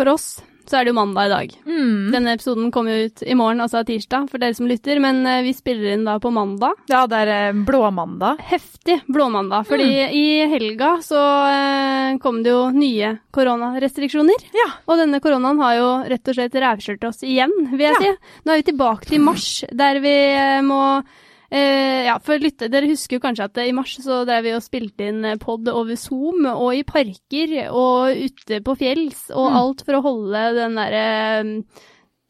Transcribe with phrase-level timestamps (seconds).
[0.00, 0.38] For oss
[0.70, 1.54] så er det jo mandag i dag.
[1.66, 2.12] Mm.
[2.14, 5.50] Denne episoden kommer ut i morgen, altså tirsdag, for dere som lytter, men eh, vi
[5.52, 6.78] spiller inn da på mandag.
[6.88, 8.38] Ja, det er eh, blåmandag.
[8.48, 14.46] Heftig blåmandag, fordi i helga så eh, kom det jo nye koronarestriksjoner.
[14.56, 14.68] Ja.
[14.86, 18.14] Og denne koronaen har jo rett og slett rævkjørt oss igjen, vil jeg si.
[18.46, 20.14] Nå er vi tilbake til mars, der vi
[20.64, 20.80] må
[21.50, 24.54] eh, ja, for lytte, Dere husker jo kanskje at eh, i mars så drev vi
[24.56, 29.50] og spilte inn eh, pod over Zoom, og i parker og ute på fjells, og
[29.50, 29.56] Mm.
[29.60, 31.64] alt for å holde den derre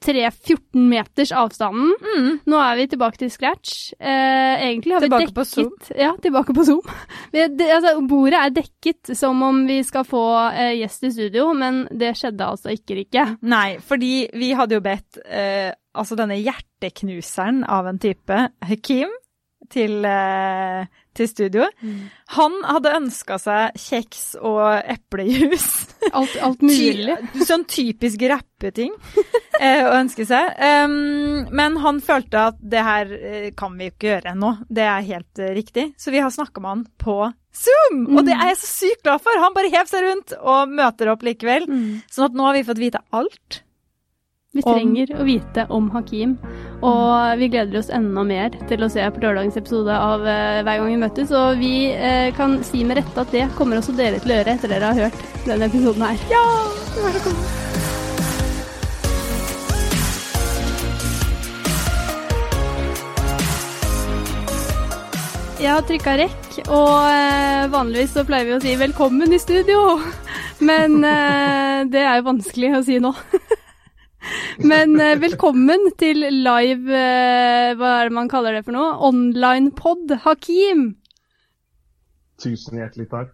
[0.07, 1.93] 3-14 meters avstanden.
[2.01, 2.29] Mm.
[2.49, 3.93] Nå er vi tilbake til scratch.
[3.99, 5.75] Eh, egentlig har Tilbake vi på Zoom?
[5.97, 6.81] Ja, tilbake på Zoom.
[7.33, 11.51] Vi, det, altså, bordet er dekket som om vi skal få eh, gjest i studio,
[11.55, 13.27] men det skjedde altså ikke, Rikke.
[13.47, 19.13] Nei, fordi vi hadde jo bedt eh, altså denne hjerteknuseren av en type, Hakim,
[19.71, 21.67] til, eh, til studio.
[22.37, 25.69] Han hadde ønska seg kjeks og eplejus.
[26.11, 27.17] Alt, alt mulig.
[27.47, 28.95] Sånn typisk rappeting
[29.61, 30.55] eh, å ønske seg.
[30.59, 34.55] Um, men han følte at det her eh, kan vi jo ikke gjøre nå.
[34.69, 35.91] Det er helt uh, riktig.
[36.01, 38.05] Så vi har snakka med han på Zoom!
[38.15, 39.41] Og det er jeg så sykt glad for!
[39.43, 41.67] Han bare hev seg rundt og møter opp likevel.
[41.67, 41.99] Mm.
[42.11, 43.63] Sånn at nå har vi fått vite alt.
[44.53, 46.33] Vi Om- trenger å vite om Hakim,
[46.83, 50.81] og vi gleder oss enda mer til å se på lørdagens episode av eh, Hver
[50.81, 51.31] gang vi møtes.
[51.31, 54.57] Og vi eh, kan si med rette at det kommer også dere til å gjøre
[54.57, 56.27] etter dere har hørt denne episoden her.
[56.35, 56.43] Ja!
[56.99, 57.59] Velkommen.
[65.61, 70.01] Jeg har trykka rekk, og eh, vanligvis så pleier vi å si 'velkommen i studio',
[70.73, 73.15] men eh, det er jo vanskelig å si nå.
[74.71, 78.93] men eh, velkommen til live eh, Hva er det man kaller det for noe?
[79.09, 80.91] Online pod, Hakim.
[82.41, 83.33] Tusen hjertelig takk.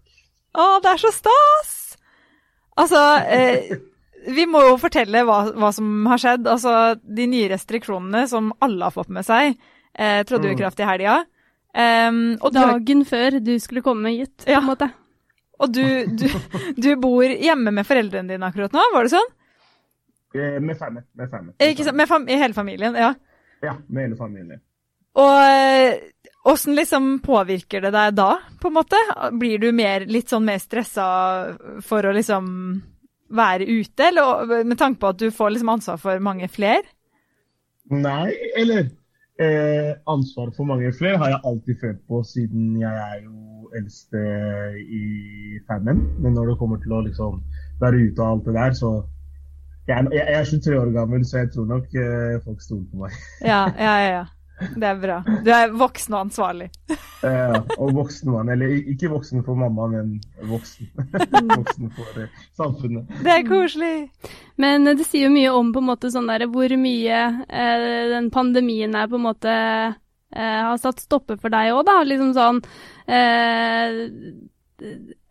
[0.56, 1.72] Å, det er så stas!
[2.76, 3.00] Altså,
[3.32, 3.76] eh,
[4.36, 6.48] vi må jo fortelle hva, hva som har skjedd.
[6.50, 9.54] Altså, de nye restriksjonene som alle har fått med seg,
[9.94, 10.60] eh, trådte jo i Mm.
[10.64, 11.16] kraft i helga.
[11.76, 14.62] Um, og, du, Dagen før du skulle komme hit, på Ja.
[14.62, 14.86] en måte.
[15.60, 16.26] og du, du,
[16.80, 19.28] du bor hjemme med foreldrene dine akkurat nå, var det sånn?
[20.36, 20.98] Eh, Med fem.
[21.12, 21.54] Med, family.
[21.58, 21.96] Eh, Ikke sant?
[21.96, 23.14] Med fam hele familien, ja.
[23.64, 24.60] Ja, med hele familien.
[25.16, 25.96] Og eh,
[26.44, 28.30] åssen liksom påvirker det deg da,
[28.60, 29.00] på en måte?
[29.40, 31.06] Blir du mer, litt sånn mer stressa
[31.84, 32.50] for å liksom
[33.36, 36.84] være ute, eller med tanke på at du får liksom ansvar for mange flere?
[37.90, 38.86] Nei, eller
[39.42, 44.22] eh, Ansvar for mange flere har jeg alltid følt på, siden jeg er jo eldste
[44.80, 46.02] i fammen.
[46.22, 47.40] Men når det kommer til å liksom
[47.80, 48.92] være ute og alt det der, så
[49.86, 53.04] Jeg, er- jeg er 23 år gammel, så jeg tror nok uh, folk stoler på
[53.04, 53.20] meg.
[53.46, 54.24] Ja, ja, ja, ja.
[54.72, 55.18] Det er bra.
[55.44, 56.70] Du er voksen og ansvarlig.
[57.20, 58.48] ja, og voksen mann.
[58.54, 60.14] Eller ikke voksen for mamma, men
[60.48, 60.88] voksen.
[61.58, 63.10] voksen for uh, samfunnet.
[63.20, 64.08] Det er koselig.
[64.56, 67.86] Men eh, det sier jo mye om på en måte sånn der, hvor mye uh,
[68.16, 69.92] den pandemien er på en måte eh,
[70.70, 71.98] har satt stopper for deg òg, da.
[72.08, 72.62] Liksom sånn
[73.12, 74.00] eh,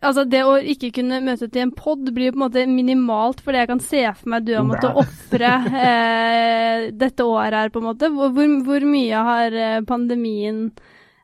[0.05, 3.63] Altså, det å ikke kunne møte til en pod blir på en måte minimalt, fordi
[3.63, 5.51] jeg kan se for meg du har måttet ofre
[5.81, 8.11] eh, dette året her, på en måte.
[8.13, 8.33] Hvor,
[8.67, 10.67] hvor, mye har eh, pandemien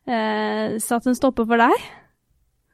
[0.09, 1.89] eh, satt en stopper for deg?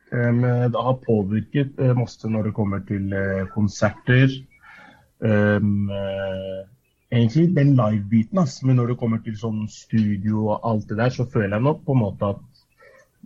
[0.07, 0.39] Um,
[0.71, 4.31] det har påvirket uh, masse når det kommer til uh, konserter.
[5.19, 6.63] Um, uh,
[7.11, 8.39] egentlig den live-biten.
[8.63, 11.83] Men når det kommer til sånn studio og alt det der, så føler jeg nok
[11.85, 12.65] på en måte at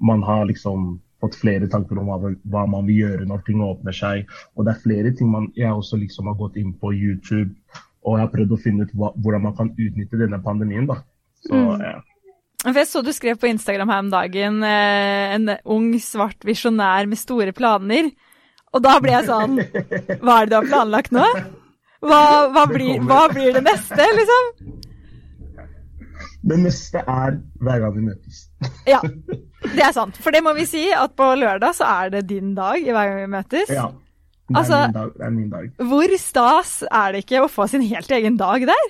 [0.02, 3.96] man har liksom fått flere tanker om hva, hva man vil gjøre når ting åpner
[3.96, 4.28] seg.
[4.58, 7.54] Og det er flere ting man, jeg også liksom har gått inn på YouTube
[8.02, 10.88] og jeg har prøvd å finne ut hva, hvordan man kan utnytte denne pandemien.
[10.90, 11.02] da.
[11.46, 11.82] Så Mm.
[11.82, 12.00] ja.
[12.64, 17.08] For jeg så du skrev på Instagram her om dagen eh, en ung, svart visjonær
[17.10, 18.12] med store planer.
[18.74, 19.58] Og da ble jeg sånn
[20.24, 21.26] Hva er det du har planlagt nå?
[22.02, 22.22] Hva,
[22.54, 24.52] hva, blir, hva blir det neste, liksom?
[26.42, 28.40] Det neste er hver gang vi møtes.
[28.90, 29.02] Ja,
[29.78, 30.18] det er sant.
[30.22, 33.12] For det må vi si, at på lørdag så er det din dag i hver
[33.12, 33.70] gang vi møtes.
[33.74, 33.90] Ja.
[34.52, 35.68] Det er, Altså- min, dag, det er min dag.
[35.92, 38.90] Hvor stas er det ikke å få sin helt egen dag der?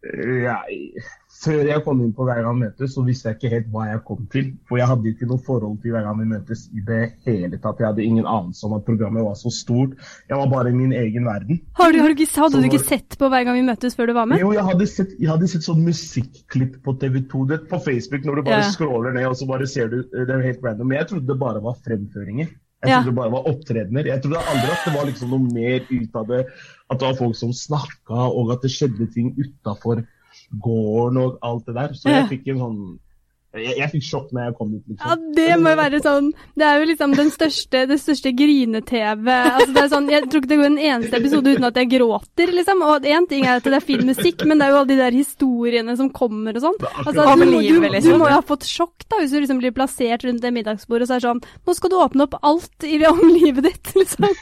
[0.00, 1.04] Jeg,
[1.40, 3.86] før jeg kom inn på Hver gang vi møtes, så visste jeg ikke helt hva
[3.88, 4.50] jeg kom til.
[4.68, 7.80] For jeg hadde ikke noe forhold til Hver gang vi møtes i det hele tatt.
[7.80, 9.96] Jeg hadde ingen anelse om at programmet var så stort.
[10.28, 11.60] Jeg var bare i min egen verden.
[11.80, 14.16] Har du, har du hadde du ikke sett på hver gang vi møtes før du
[14.18, 14.40] var med?
[14.44, 18.40] Jo, jeg hadde sett, jeg hadde sett sånn musikklipp på TV2 det, på Facebook når
[18.40, 18.70] du bare Ja.
[18.72, 20.88] scroller ned og så bare ser du Det er helt random.
[20.88, 22.48] Men jeg trodde det bare var fremføringer.
[22.80, 23.00] Jeg Ja.
[23.02, 24.04] trodde det bare var opptredener.
[24.06, 26.46] Jeg trodde aldri at det var liksom noe mer ut av det.
[26.90, 30.04] At det var folk som snakka, og at det skjedde ting utafor
[30.50, 31.94] gården og alt det der.
[31.94, 32.82] Så jeg fikk en sånn
[33.50, 35.08] jeg, jeg fikk sjokk når jeg kom dit, liksom.
[35.10, 39.26] Ja, det må jo være sånn Det er jo liksom den største, det største grine-TV
[39.26, 41.90] altså det er sånn, Jeg tror ikke det går en eneste episode uten at jeg
[41.96, 42.84] gråter, liksom.
[42.86, 45.00] Og én ting er at det er fin musikk, men det er jo alle de
[45.00, 46.78] der historiene som kommer og sånn.
[47.02, 48.22] Altså, du, du, du liksom.
[48.22, 51.10] må jo ha fått sjokk da, hvis du liksom blir plassert rundt det middagsbordet og
[51.10, 54.30] så er det sånn Nå skal du åpne opp alt i om livet ditt, liksom.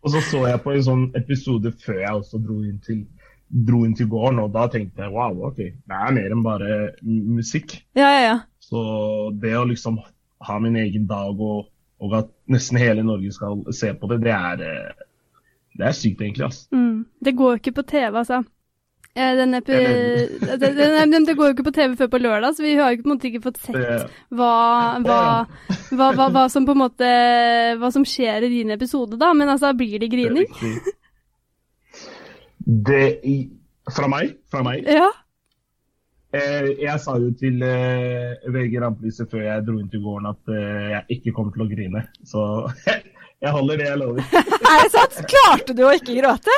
[0.00, 3.02] Og så så jeg på en sånn episode før jeg også dro inn til,
[3.50, 6.78] dro inn til gården, og da tenkte jeg wow, ok, det er mer enn bare
[7.02, 7.80] musikk.
[7.98, 8.38] Ja, ja, ja.
[8.62, 8.80] Så
[9.42, 9.98] det å liksom
[10.46, 11.66] ha min egen dag, og,
[12.00, 15.04] og at nesten hele Norge skal se på det, det er, eh,
[15.80, 16.46] det er sykt, egentlig.
[16.46, 16.70] altså.
[16.76, 17.04] Mm.
[17.20, 18.42] Det går jo ikke på TV, altså.
[19.18, 19.74] Eh, Den epi
[20.46, 22.94] det, det, det, det går jo ikke på TV før på lørdag, så vi har
[22.94, 24.54] jo på en måte ikke fått sett hva,
[25.02, 25.20] hva,
[25.90, 27.10] hva, hva, som på en måte
[27.80, 29.32] Hva som skjer i din episode, da.
[29.34, 30.46] Men altså, blir det det grining?
[30.46, 30.94] riktig.
[32.70, 33.36] Det i,
[33.90, 34.36] Fra meg?
[34.50, 34.86] Fra meg.
[34.86, 35.08] Ja.
[36.30, 40.52] Eh, jeg sa jo til eh, VG Rampelyset før jeg dro inn til gården at
[40.54, 42.04] eh, jeg ikke kommer til å grine.
[42.22, 42.44] Så
[43.42, 44.28] jeg holder det jeg lover.
[44.70, 45.18] Er det sant?
[45.32, 46.54] Klarte du å ikke gråte?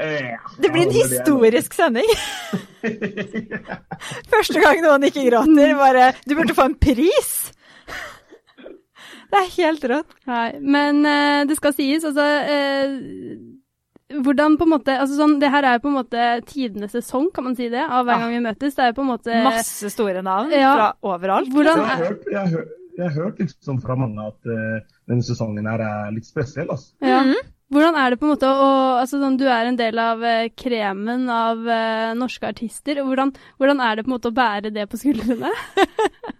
[0.00, 2.12] Eh, Det blir en historisk sending.
[4.34, 5.72] Første gang noen ikke gråter.
[5.80, 7.32] Bare Du burde få en pris!
[9.30, 10.14] Det er helt rått.
[10.26, 12.96] Nei, men eh, det skal sies, altså eh,
[14.24, 17.30] Hvordan på en måte altså sånn, Det her er jo på en måte tidenes sesong,
[17.34, 18.18] kan man si det, av hver Ja.
[18.26, 18.74] gang vi møtes.
[18.74, 20.74] Det er jo på en måte Masse store navn Ja.
[20.76, 21.48] fra overalt.
[21.52, 22.68] Hvordan Jeg har er, hørt, jeg har hørt,
[22.98, 26.68] jeg har hørt liksom fra mange at uh, denne sesongen her er litt spesiell.
[26.68, 26.92] Altså.
[27.02, 27.22] ja.
[27.22, 27.34] Mhm.
[27.70, 30.48] Hvordan er det på en måte å altså sånn, Du er en del av uh,
[30.58, 32.98] kremen av uh, norske artister.
[33.00, 35.50] og Hvordan, hvordan er det på en måte å bære det på skuldrene?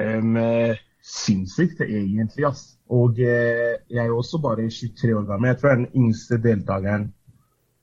[0.00, 0.76] Um, eh,
[1.12, 2.46] sinnssykt, egentlig.
[2.48, 2.78] ass.
[2.92, 5.50] Og eh, jeg er jo også bare 23 år gammel.
[5.52, 7.10] Jeg tror jeg er den yngste deltakeren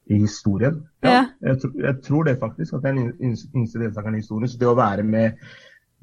[0.09, 0.81] i historien.
[1.05, 1.25] Ja.
[1.45, 4.49] Jeg, tro, jeg tror det faktisk, at jeg er den yngste, deltakeren i historien.
[4.49, 5.45] Så det å være med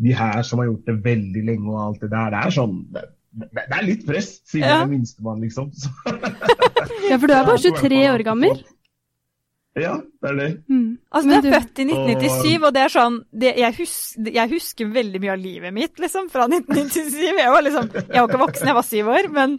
[0.03, 2.75] de her som har gjort det veldig lenge og alt det der, det er sånn
[2.93, 3.05] Det,
[3.57, 4.75] det, er litt press, siden Ja.
[4.79, 5.73] jeg er minstemann, liksom.
[7.11, 8.63] Ja, for du er bare 23 år gammel.
[9.77, 10.51] Ja, det er det.
[10.73, 10.93] Mm.
[11.13, 14.93] Altså, du er født i 1997, og det er sånn det, jeg, husker, jeg husker
[14.95, 17.19] veldig mye av livet mitt, liksom, fra 1997.
[17.27, 19.59] Jeg var liksom Jeg var ikke voksen, jeg var syv år, men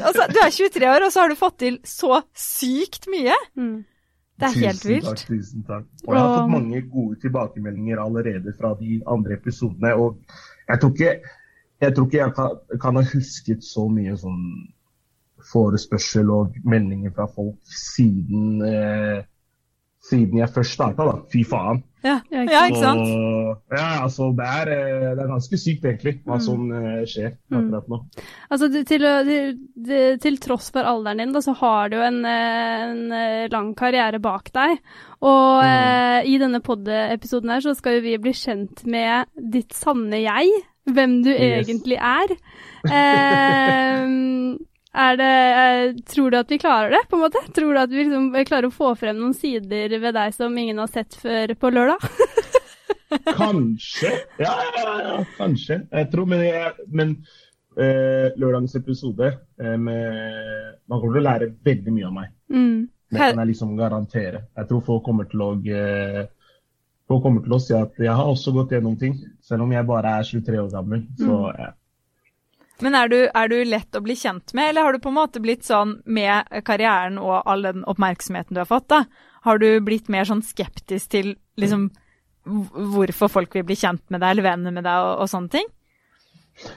[0.00, 3.36] altså, du er 23 år, og så har du fått til så sykt mye.
[3.58, 3.76] Mm.
[4.38, 5.06] Det er helt tusen.
[5.06, 5.86] Takk, tusen takk.
[6.06, 9.94] Og jeg har fått mange gode tilbakemeldinger allerede fra de andre episodene.
[9.98, 10.18] Og
[10.68, 11.14] jeg tror ikke
[11.78, 14.42] jeg, tror ikke jeg kan, kan ha husket så mye sånn
[15.52, 19.22] forespørsel og meldinger fra folk siden, eh,
[20.08, 21.18] siden jeg først starta, da.
[21.32, 21.82] Fy faen.
[22.04, 23.08] Ja, Ja, ikke sant?
[23.10, 26.40] Så, ja, altså, det er, eh, det er ganske sykt, egentlig, hva Mm.
[26.40, 27.58] som eh, skjer Mm.
[27.58, 27.98] akkurat nå.
[28.50, 33.50] Altså, til, til, til, tross for alderen din, da, så har du en, eh, en
[33.50, 34.78] lang karriere bak deg.
[35.20, 35.66] Og Mm.
[35.66, 40.48] eh, i denne pod-episoden her så skal jo vi bli kjent med ditt sanne jeg.
[40.88, 41.66] Hvem du Yes.
[41.68, 42.36] egentlig er.
[42.88, 44.06] Eh, er
[44.92, 45.32] det
[45.62, 47.42] eh, Tror du at vi klarer det, på en måte?
[47.54, 50.80] Tror du at vi liksom klarer å få frem noen sider ved deg som ingen
[50.80, 52.08] har sett før på lørdag?
[53.38, 54.10] Kanskje.
[54.36, 55.80] Ja, ja, ja, kanskje.
[55.90, 57.14] Jeg tror, men, jeg, men
[57.78, 62.34] eh, lørdagens episode eh, med, Man kommer til å lære veldig mye av meg.
[62.52, 62.82] Mm.
[63.08, 64.42] Det kan jeg liksom garantere.
[64.58, 66.26] Jeg tror folk kommer til å eh,
[67.08, 69.86] Folk kommer til å si at jeg har også gått gjennom ting, selv om jeg
[69.88, 71.06] bare er 23 år gammel.
[71.16, 71.70] Så ja.
[72.84, 75.18] Men er du, er du lett å bli kjent med, eller har du på en
[75.18, 79.04] måte blitt sånn med karrieren og all den oppmerksomheten du har fått, da?
[79.46, 81.88] Har du blitt mer sånn skeptisk til liksom
[82.48, 85.68] hvorfor folk vil bli kjent med deg eller venner med deg og, og sånne ting?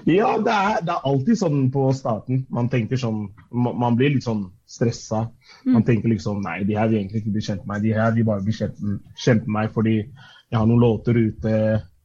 [0.06, 2.44] Ja, det er, det er alltid sånn på starten.
[2.54, 5.24] Man tenker sånn Man, blir litt sånn stressa.
[5.66, 7.88] Man tenker liksom Nei, de her vil egentlig ikke bli kjent med meg.
[7.88, 8.84] De her vil bare bli kjent,
[9.18, 11.56] kjent med meg fordi jeg har noen låter ute,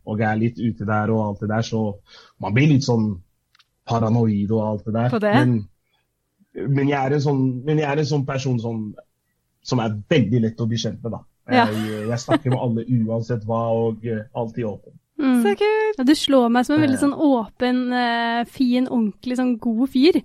[0.06, 1.66] og jeg er litt ute der og alt det der.
[1.66, 1.82] Så
[2.42, 3.10] man blir litt sånn
[3.88, 5.16] paranoid og alt det der.
[5.22, 5.32] Det?
[5.38, 5.56] Men,
[6.68, 8.84] men, jeg er en sånn, men jeg er en sånn person som,
[9.66, 11.22] som er veldig lett å bli kjent med, da.
[11.46, 11.66] Ja.
[11.70, 14.96] Jeg, jeg snakker med alle uansett hva, og eh, alltid åpen.
[15.22, 15.40] Mm.
[15.44, 16.00] Så kult!
[16.00, 20.20] Ja, du slår meg som en veldig sånn åpen, eh, fin, ordentlig sånn god fyr.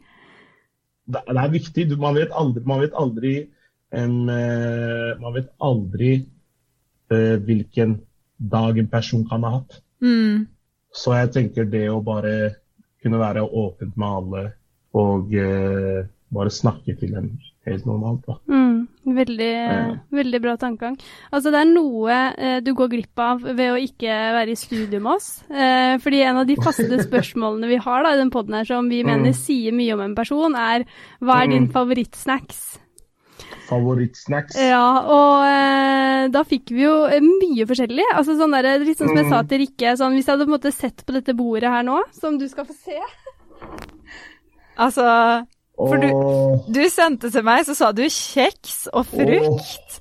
[1.12, 1.88] det, det er viktig.
[1.92, 3.36] Du, man vet aldri, man vet aldri,
[3.92, 6.14] en, eh, man vet aldri
[7.12, 7.98] uh, hvilken
[8.52, 9.82] dag en person kan ha hatt.
[10.02, 10.48] Mm.
[10.96, 12.61] Så jeg tenker det å bare
[13.04, 14.44] kunne være åpent med alle
[14.94, 16.04] og eh,
[16.34, 17.32] bare snakke til dem
[17.68, 18.26] helt normalt.
[18.28, 18.34] Da.
[18.50, 19.96] Mm, veldig, Ja.
[20.12, 20.96] veldig bra tankegang.
[21.32, 25.00] Altså, det er noe eh, du går glipp av ved å ikke være i studio
[25.00, 25.44] med oss.
[25.50, 28.90] Eh, fordi en av de faste spørsmålene vi har da, i den poden her, som
[28.90, 29.38] vi mener Mm.
[29.38, 30.86] sier mye om en person, er
[31.22, 31.72] hva er din Mm.
[31.74, 32.80] favorittsnacks?
[33.70, 34.56] Favorittsnacks?
[34.60, 38.06] Ja, og eh, da fikk vi jo eh, mye forskjellig.
[38.16, 39.48] Altså sånn der, litt sånn som jeg sa Mm.
[39.52, 42.02] til Rikke, sånn hvis jeg hadde på en måte sett på dette bordet her nå,
[42.20, 43.00] som du skal få se
[44.82, 45.06] Altså,
[45.78, 50.00] for du- du sendte til meg, så sa du kjeks og frukt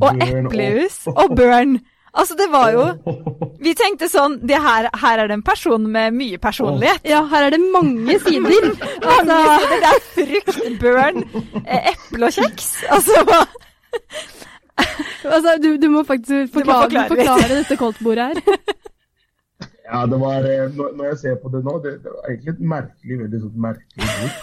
[0.00, 1.78] og burn eplehus og burn.
[2.14, 2.84] Altså, det var jo
[3.64, 7.04] Vi tenkte sånn det her, her er det en person med mye personlighet.
[7.06, 8.70] Ja, her er det mange sider.
[9.04, 9.74] Mange Altså, sider.
[9.82, 11.20] Det er frukt, burn,
[11.66, 12.70] eh, eple og kjeks.
[12.90, 13.24] Altså,
[15.28, 18.42] altså du, du må faktisk Du må forklare, forklare dette koldtbordet her.
[19.90, 22.60] Ja, det var eh, Når jeg ser på det nå, det, det var egentlig et
[22.72, 24.36] merkelig, veldig sånn merkelig bord.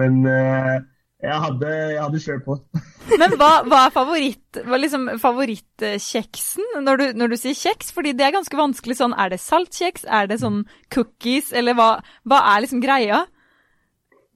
[0.00, 0.76] Men eh,
[1.24, 2.56] jeg hadde, jeg hadde kjørt på.
[3.20, 7.92] Men hva, hva er favoritt, hva liksom favorittkjeksen når du, når du sier kjeks?
[7.96, 11.88] Fordi det er ganske vanskelig sånn, er det saltkjeks, er det sånn cookies, eller hva,
[12.28, 13.22] hva er liksom greia?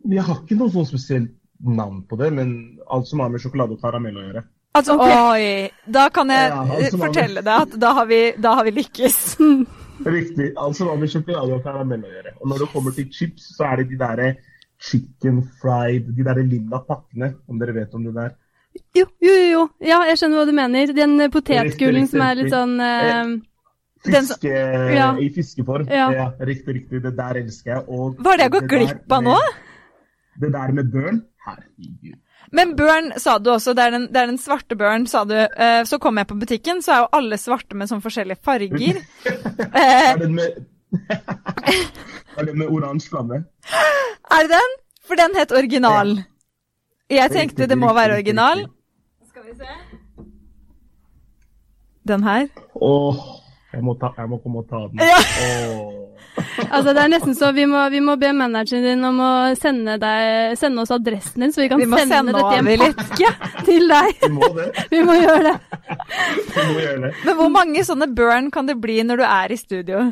[0.09, 2.55] Jeg har ikke noe sånn spesielt navn på det, men
[2.89, 4.47] alt som har med sjokolade og karamell å gjøre.
[4.79, 8.73] Altså, oi, da kan jeg Ja, fortelle deg at da har vi, da har vi
[8.79, 9.19] lykkes.
[10.07, 10.53] Riktig.
[10.57, 12.33] Alt som har med sjokolade og karamell å gjøre.
[12.39, 14.31] Og når det kommer til chips, så er det de derre
[14.81, 18.35] chicken fried, de derre lilla pakkene, om dere vet om det der.
[18.95, 19.63] Jo, jo, jo.
[19.83, 20.93] Ja, jeg skjønner hva du mener.
[20.95, 23.33] Den potetgullen potetgulen Riktig, som er litt sånn eh,
[24.11, 25.09] Den som- Fiske Ja.
[25.19, 25.89] i fiskeform.
[25.91, 26.33] Ja.
[26.41, 27.03] riktig, riktig.
[27.03, 27.85] Det der elsker jeg.
[27.89, 29.37] Og Hva er det jeg går gått glipp av nå?
[30.41, 32.17] Det der med børn, herregud.
[32.53, 35.35] Men børn sa du også, det er den, det er den svarte børn, sa du.
[35.35, 39.03] Uh, så kom jeg på butikken, så er jo alle svarte med sånn forskjellige farger.
[39.75, 40.65] uh, Er den med
[42.39, 43.43] Er det med oransje flamme?
[44.31, 44.77] er det den?
[45.07, 46.15] For den het original.
[47.11, 48.63] Jeg tenkte det må være original.
[49.29, 49.71] Skal vi se.
[52.09, 52.47] Den her.
[52.75, 53.17] Åh,
[53.75, 55.03] jeg må, ta, jeg må komme og ta den.
[55.03, 55.19] Ja.
[56.71, 59.97] Altså, det er nesten så vi må, vi må be manageren din om å sende,
[60.01, 63.31] deg, sende oss adressen din, så vi kan Vi sende, sende dette i en pakke
[63.67, 64.23] til deg.
[64.23, 64.69] Vi må det.
[64.93, 65.55] Vi må gjøre det.
[66.55, 67.13] Vi må gjøre det.
[67.27, 70.05] Men hvor mange sånne burn kan det bli når du er i studio?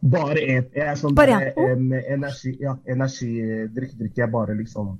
[0.00, 4.94] Bare en Jeg er sånn Bare der, en energi, ja, energidrikk drikker jeg bare liksom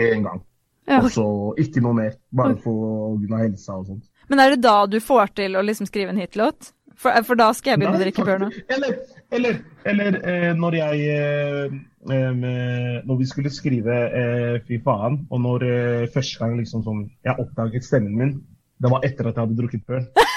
[0.00, 0.42] én gang.
[0.84, 1.00] Ja.
[1.00, 1.26] Og så
[1.60, 2.16] ikke noe mer.
[2.34, 3.40] Bare for pga.
[3.40, 4.04] helsa og sånt.
[4.28, 6.72] Men er det da du får til å liksom skrive en hitlåt?
[6.94, 8.98] For, for da skal jeg begynne å drikke burn Eller,
[9.34, 9.56] eller,
[9.90, 11.72] eller eh, når jeg eh,
[12.14, 17.02] eh, Når vi skulle skrive eh, Fy faen, og når eh, første gang liksom sånn
[17.26, 18.36] Jeg oppdaget stemmen min,
[18.78, 20.06] det var etter at jeg hadde drukket før.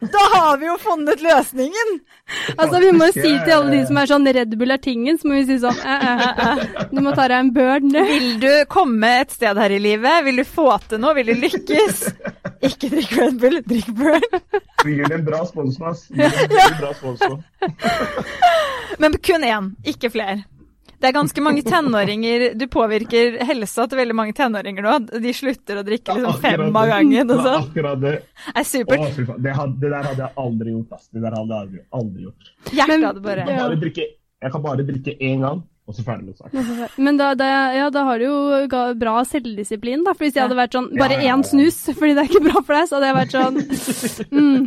[0.00, 1.98] Da har vi jo funnet løsningen!
[2.56, 5.18] Altså, vi må jo si til alle de som er sånn Red Bull er tingen,
[5.18, 6.84] så må vi si sånn eh, eh, eh, eh.
[6.92, 10.24] Du må ta deg en børn Vil du komme et sted her i livet?
[10.28, 11.12] Vil du få til noe?
[11.18, 12.04] Vil du lykkes?
[12.70, 13.90] Ikke drikk Red Bull, drikk.
[14.84, 16.06] Vi gir en bra spons, ass.
[16.12, 17.38] En bra sponsor.
[19.00, 20.44] Men kun én, ikke flere.
[21.00, 24.96] Det er ganske mange tenåringer Du påvirker helsa til veldig mange tenåringer nå.
[25.24, 26.70] De slutter å drikke liksom fem det.
[26.76, 27.64] av gangen og sånn.
[27.70, 28.14] Akkurat det.
[28.52, 29.06] Er supert.
[29.06, 29.42] Å, fy faen.
[29.46, 31.08] Det, had, det der hadde jeg aldri gjort, ass.
[31.08, 32.50] Det der hadde jeg aldri, aldri gjort.
[32.70, 34.06] Hjertet hadde bare Jeg kan bare drikke,
[34.44, 36.88] jeg kan bare drikke én gang, og så ferdig med saken.
[37.02, 38.36] Men da, da, ja, da har du jo
[38.70, 40.12] ga- bra selvdisiplin, da.
[40.14, 42.44] For hvis jeg hadde vært sånn bare Ja, ja, én snus, fordi det er ikke
[42.46, 43.58] bra for deg, så hadde jeg vært sånn
[44.38, 44.66] mm,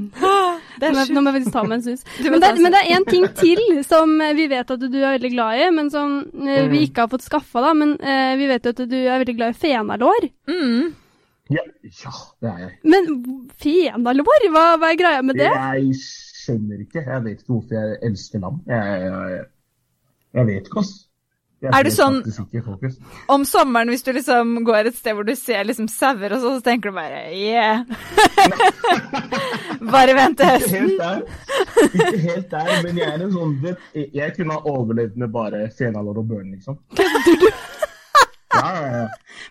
[0.83, 2.03] Det nå, er må- nå må jeg faktisk ta meg en snus.
[2.27, 5.15] Men det, men det er én ting til som eh, vi vet at du er
[5.17, 6.89] veldig glad i, men som eh, vi Mm.
[6.89, 7.71] ikke har fått skaffa, da.
[7.77, 10.27] Men uh, vi vet jo at du er veldig glad i fenalår.
[10.49, 10.93] Mm.
[11.53, 12.11] Ja, ja,
[12.41, 12.71] det er jeg.
[12.87, 13.09] Men
[13.61, 14.45] fenalår?
[14.53, 15.49] Hva, hva er greia med det?
[15.51, 17.03] Jeg skjønner ikke.
[17.05, 18.61] Jeg vet ikke hvorfor jeg elsker lam.
[18.67, 19.43] Jeg, jeg,
[20.39, 20.93] jeg vet ikke, ass.
[21.63, 22.19] Er du sånn-.
[23.31, 26.57] Om sommeren, hvis du liksom går et sted hvor du ser liksom sauer og sånn,
[26.59, 27.83] så tenker du bare yeah.
[29.93, 30.89] bare vent til høsten.
[31.93, 35.63] ikke helt der, men jeg er en sånn vet, jeg, kunne ha overlevd med bare
[35.77, 36.79] senalår og børn, liksom.
[38.53, 39.05] Ja, ja, ja.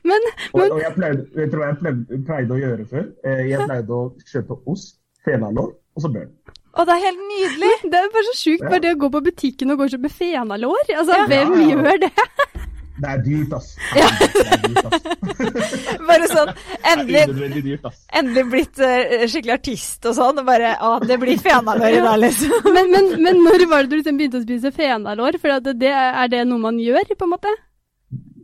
[0.07, 3.09] Men, Og, men og jeg pleide, vet du hva jeg pleide, pleide å gjøre før?
[3.27, 6.31] Eh, Jeg pleide å kjøpe ost, fenalår og så børn.
[6.73, 7.73] Å, det er helt nydelig!
[7.93, 8.69] det er bare så sjukt, Ja.
[8.73, 10.85] bare det å gå på butikken og gå og kjøpe fenalår.
[10.97, 11.27] Altså, Ja.
[11.29, 11.73] hvem Ja, ja.
[11.77, 12.13] gjør det?
[13.03, 13.69] Det er dyrt, ass.
[13.99, 14.09] Ja.
[14.21, 15.73] Det er dyrt, ass.
[16.07, 16.51] Bare sånn
[16.93, 17.23] endelig,
[17.65, 17.97] dyrt, ass.
[18.21, 22.19] endelig blitt uh, skikkelig artist og sånn, og bare Å, det blir fenalår i dag,
[22.23, 22.53] liksom.
[22.77, 25.41] Men, men, men når var det du liksom begynte å spise fenalår?
[25.43, 27.55] For det, er det noe man gjør, på en måte?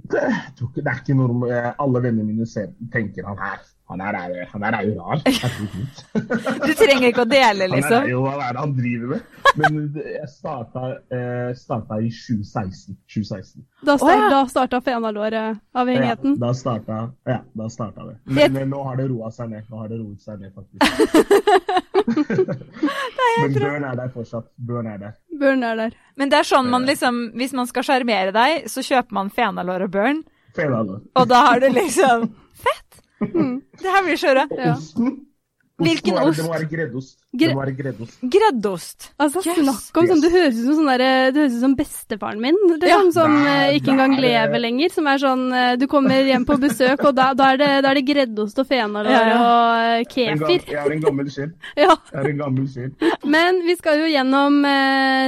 [0.09, 3.61] Det, jeg tror ikke, det er ikke noe Alle vennene mine ser, tenker han her.
[3.89, 5.19] Han her er, han her er jo rar.
[6.67, 8.03] Du trenger ikke å dele, Han er liksom.
[8.11, 9.21] jo, hva er det han driver med?
[9.59, 10.81] Men jeg starta,
[11.15, 12.97] eh, starta i 2016.
[13.09, 13.65] 2016.
[13.81, 14.47] Da, start, oh, ja.
[14.53, 16.31] starta fenalåravhengigheten.
[16.37, 18.17] Ja, da starta, ja, da starta det.
[18.29, 19.63] Men men nå har det roa seg ned.
[19.71, 20.79] Nå har det roet seg ned, faktisk.
[23.39, 24.49] Men børn er der fortsatt.
[24.57, 25.13] Børn er der.
[25.41, 25.97] Børn er der.
[26.19, 29.87] Men det er sånn man liksom Hvis man skal sjarmere deg, så kjøper man fenalår
[29.87, 30.23] og Børn.
[30.57, 31.01] Fenalår.
[31.15, 32.31] Og da har du liksom
[33.19, 33.33] Fett!
[33.83, 34.45] Det her blir skjøre.
[34.59, 34.75] Ja.
[34.77, 35.17] osten
[35.79, 36.41] Hvilken ost?
[36.41, 37.21] Det må være greddost.
[37.37, 38.21] Gre- Det greddost.
[38.23, 39.13] Greddost.
[39.21, 39.59] Altså, Yes.
[39.59, 43.11] snakk om sånn, Du høres ut som sånn ut som bestefaren min, liksom, Ja.
[43.13, 44.91] som Nei, eh, ikke engang det er- lever lenger.
[44.91, 47.91] Som er sånn eh, Du kommer hjem på besøk, og da, da, er, det, da
[47.91, 49.37] er det greddost og fenalår Ja, ja.
[49.37, 50.65] og eh, kefir.
[50.67, 51.53] Jeg er en gammel sjel.
[51.77, 51.97] Ja.
[52.13, 52.93] Jeg er en gammel sjel.
[53.25, 54.65] Men vi skal jo gjennom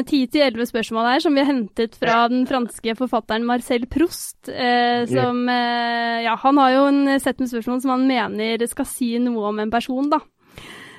[0.07, 4.49] ti 10-11 spørsmål her, som vi har hentet fra den franske forfatteren Marcel Proust.
[4.49, 8.87] Eh, som eh, Ja, han har jo en sett med spørsmål som han mener skal
[8.87, 10.19] si noe om en person, da.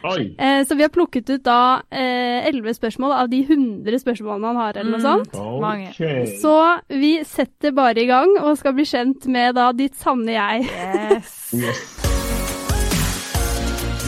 [0.03, 0.36] Oi!
[0.39, 4.55] Eh, så vi har plukket ut da eh, 11 spørsmål av de 100 spørsmålene han
[4.58, 5.05] har, eller noe Mm.
[5.05, 5.36] sånt.
[5.38, 6.38] Mm, okay.
[6.41, 6.53] Så
[6.89, 10.65] vi setter bare i gang og skal bli kjent med da ditt sanne jeg.
[10.72, 11.38] Yes.
[11.62, 11.98] Yes.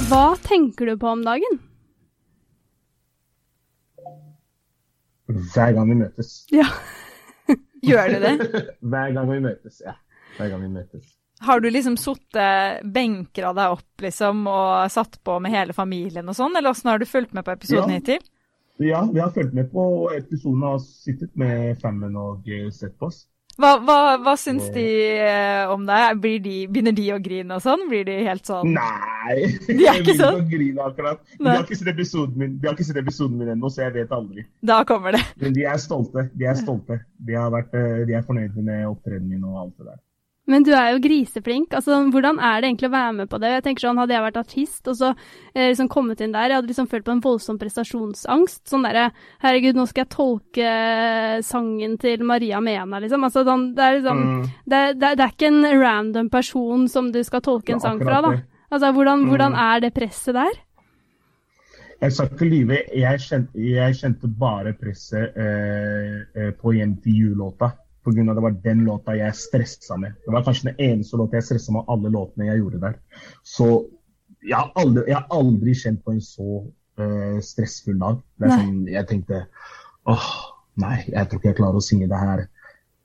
[0.09, 1.59] Hva tenker du på om dagen?
[5.27, 6.31] Hver gang vi møtes.
[6.53, 6.67] Ja.
[7.83, 8.33] Gjør du det?
[8.93, 9.95] Hver gang vi møtes, ja.
[10.37, 11.07] Hver gang vi møtes.
[11.43, 16.27] Har du liksom sittet benker av deg opp liksom, og satt på med hele familien
[16.31, 17.99] og sånn, eller åssen har du fulgt med på episoden Ja.
[17.99, 18.23] hittil?
[18.81, 19.83] Ja, vi har fulgt med på
[20.15, 23.25] episoden og sittet med fammen og eh, sett på oss.
[23.53, 24.81] Hva, hva, hva syns de
[25.21, 26.15] eh, om deg?
[26.23, 27.83] Blir de, begynner de å grine og sånn?
[27.91, 29.35] Blir de helt sånn Nei!
[29.67, 30.39] De er ikke sånn?
[30.87, 31.21] akkurat.
[31.37, 33.93] De har ikke sett episoden min, de har ikke sett episoden min ennå, så jeg
[33.99, 34.47] vet aldri.
[34.65, 35.21] Da kommer det.
[35.37, 36.25] Men de er stolte.
[36.33, 36.97] De er stolte.
[37.21, 40.01] De, har vært, eh, de er fornøyde med opptredenen min og alt det der.
[40.45, 41.71] Men du er jo griseflink.
[41.71, 43.51] Altså, hvordan er det egentlig å være med på det?
[43.53, 45.11] Jeg tenker sånn, Hadde jeg vært artist og så
[45.55, 48.65] eh, liksom kommet inn der, jeg hadde liksom følt på en voldsom prestasjonsangst.
[48.67, 49.05] Sånn derre
[49.39, 50.73] Herregud, nå skal jeg tolke
[51.47, 53.23] sangen til Maria Mena, liksom.
[53.23, 54.41] Altså, sånn, det, er liksom Mm.
[54.67, 58.03] det, det, det er ikke en random person som du skal tolke en er sang
[58.03, 58.33] fra, da.
[58.71, 59.29] Altså, hvordan, Mm.
[59.31, 60.59] hvordan er det presset der?
[62.03, 62.77] Jeg skal ikke lyve.
[62.99, 67.69] Jeg kjente, jeg kjente bare presset eh, eh, på Hjem til jul-låta.
[68.05, 70.15] Av det var den låta jeg stressa med.
[70.25, 72.97] Det var kanskje den eneste låta jeg stressa med av alle låtene jeg gjorde der.
[73.43, 73.67] Så
[74.43, 76.47] jeg har aldri, jeg har aldri kjent på en så
[76.99, 78.19] uh, stressfull dag.
[78.35, 79.45] Det er sånn, jeg tenkte
[80.11, 80.27] åh,
[80.83, 82.43] nei, jeg tror ikke jeg klarer å synge det her.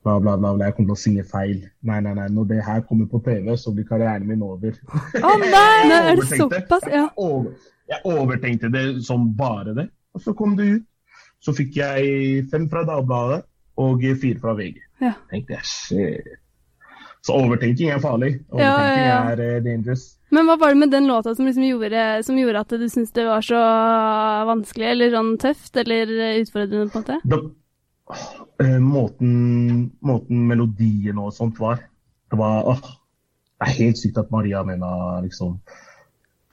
[0.03, 0.67] Bla, bla, bla, bla.
[0.67, 1.63] Jeg kommer til å synge feil.
[1.87, 2.27] Nei, nei, nei.
[2.31, 4.75] Når det her kommer på TV, så blir karrieren min over.
[5.19, 5.49] Å nei!
[5.91, 7.07] nei, er det såpass, ja.
[7.19, 7.55] Over,
[7.91, 9.89] jeg overtenkte det som bare det.
[10.15, 10.87] Og så kom det ut.
[11.43, 13.45] Så fikk jeg fem fra Dagbladet
[13.79, 14.77] og fire fra VG.
[14.99, 15.15] Ja.
[15.31, 16.37] tenkte jeg.
[17.25, 18.31] Så overtenking er farlig.
[18.51, 19.19] Ja, ja, Overtenking ja.
[19.31, 20.05] er eh, dangerous.
[20.31, 23.15] Men hva var det med den låta som liksom gjorde, som gjorde at du syntes
[23.15, 23.59] det var så
[24.49, 27.17] vanskelig, eller sånn tøft, eller utfordrende, på en måte?
[27.33, 28.19] Da,
[28.63, 29.33] uh, måten,
[30.05, 31.83] måten melodien og sånt var
[32.31, 32.87] Det var uh,
[33.59, 35.57] Det er helt sykt at Maria Mena liksom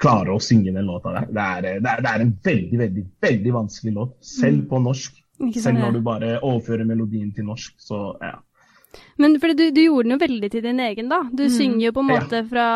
[0.00, 1.28] klarer å synge den låta der.
[1.32, 4.16] Det er, eh, det er, det er en veldig, veldig, veldig vanskelig låt.
[4.24, 5.22] Selv på norsk.
[5.40, 7.74] Ikke Selv når du bare overfører melodien til norsk.
[7.78, 8.34] Så ja.
[9.20, 11.18] Men fordi du, du gjorde den jo veldig til din egen, da.
[11.36, 12.20] Du synger jo på en Ja.
[12.22, 12.66] måte fra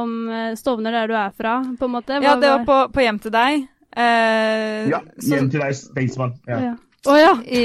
[0.00, 2.20] om eh, Stovner, der du er fra, på en måte.
[2.24, 3.66] Ja, det var på, på Hjem til deg.
[3.96, 6.32] Eh, ja så- hjem til deg, Staysman.
[6.48, 6.60] Ja.
[6.70, 6.74] Ja.
[7.08, 7.30] Å ja!
[7.46, 7.60] I,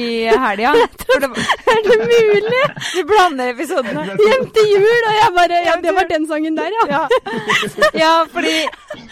[0.00, 0.70] i helga.
[1.08, 2.60] For det, var- Er det mulig?
[2.94, 4.04] du blander episodene.
[4.28, 5.02] Hjem til jul!
[5.08, 6.86] Og jeg bare Ja, det var den sangen der, ja.
[6.92, 7.02] Ja,
[7.98, 8.54] ja fordi,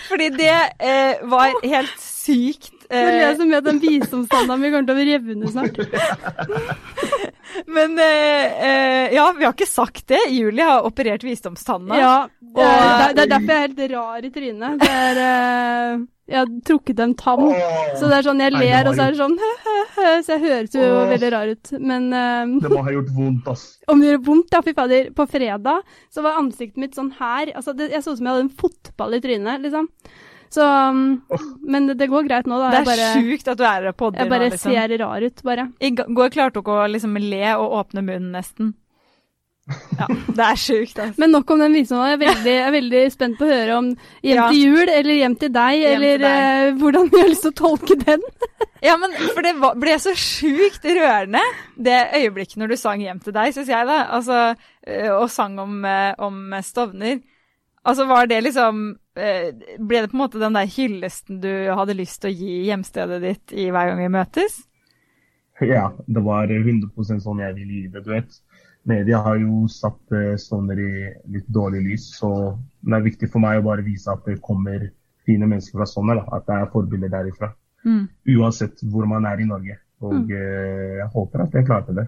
[0.08, 2.70] fordi det eh, var helt sykt.
[2.88, 5.76] Det er Eh, det som gjør at den visdomstanna mi kommer til å revne snart.
[7.66, 10.20] men eh, eh, ja, vi har ikke sagt det.
[10.30, 11.98] Julie har operert visdomstanna.
[11.98, 14.78] Ja, det Og- det er- det er derfor jeg er helt rar i trynet.
[14.80, 15.16] Det er
[15.96, 17.52] eh, Jeg har trukket en tann.
[17.94, 19.38] Så det er sånn, jeg ler, og så er det sånn
[20.26, 21.70] Så jeg høres jo veldig rar ut.
[21.78, 23.78] Men eh, det må ha gjort vondt, ass.
[23.88, 25.10] om det gjør vondt, da, fy fader.
[25.14, 27.52] På fredag så var ansiktet mitt sånn her.
[27.54, 29.86] Altså, det, jeg så ut som jeg hadde en fotball i trynet, liksom.
[30.52, 31.22] Så um,
[31.66, 32.70] Men det, går greit nå, da.
[32.72, 34.72] Det er bare, sjukt at du er og podder jeg bare liksom.
[34.72, 35.68] ser rar ut, bare.
[35.80, 38.74] I går klarte dere å liksom le og åpne munnen nesten.
[39.66, 41.18] Ja, det er sjukt, altså.
[41.18, 42.12] Men nok om den visdommen.
[42.12, 43.88] Jeg er veldig, jeg er veldig spent på å høre om
[44.22, 44.44] Hjem Ja.
[44.52, 46.68] til jul eller Hjem til deg, Hjem til eller deg.
[46.76, 48.22] Uh, hvordan vi har lyst til å tolke den.
[48.84, 51.40] Ja, men for det var, ble så sjukt rørende,
[51.80, 53.96] det øyeblikket når du sang 'Hjem til deg', syns jeg, da.
[54.14, 54.54] Altså,
[54.86, 57.18] øh, og sang om, øh, om Stovner.
[57.84, 62.20] Altså, var det liksom Ble det på en måte den der hyllesten du hadde lyst
[62.22, 64.58] til å gi hjemstedet ditt i hver gang vi møtes?
[65.64, 68.36] Ja, det var 100 sånn jeg ville gi det, du vet.
[68.86, 70.90] Media har jo satt eh, Stovner i
[71.34, 72.30] litt dårlig lys, så
[72.86, 74.84] det er viktig for meg å bare vise at det kommer
[75.26, 76.20] fine mennesker fra Stovner.
[76.36, 77.50] At det er forbilder derifra.
[77.86, 78.04] Mm.
[78.36, 79.78] Uansett hvor man er i Norge.
[80.04, 80.30] Og mm.
[80.30, 82.06] jeg håper at jeg klarte det.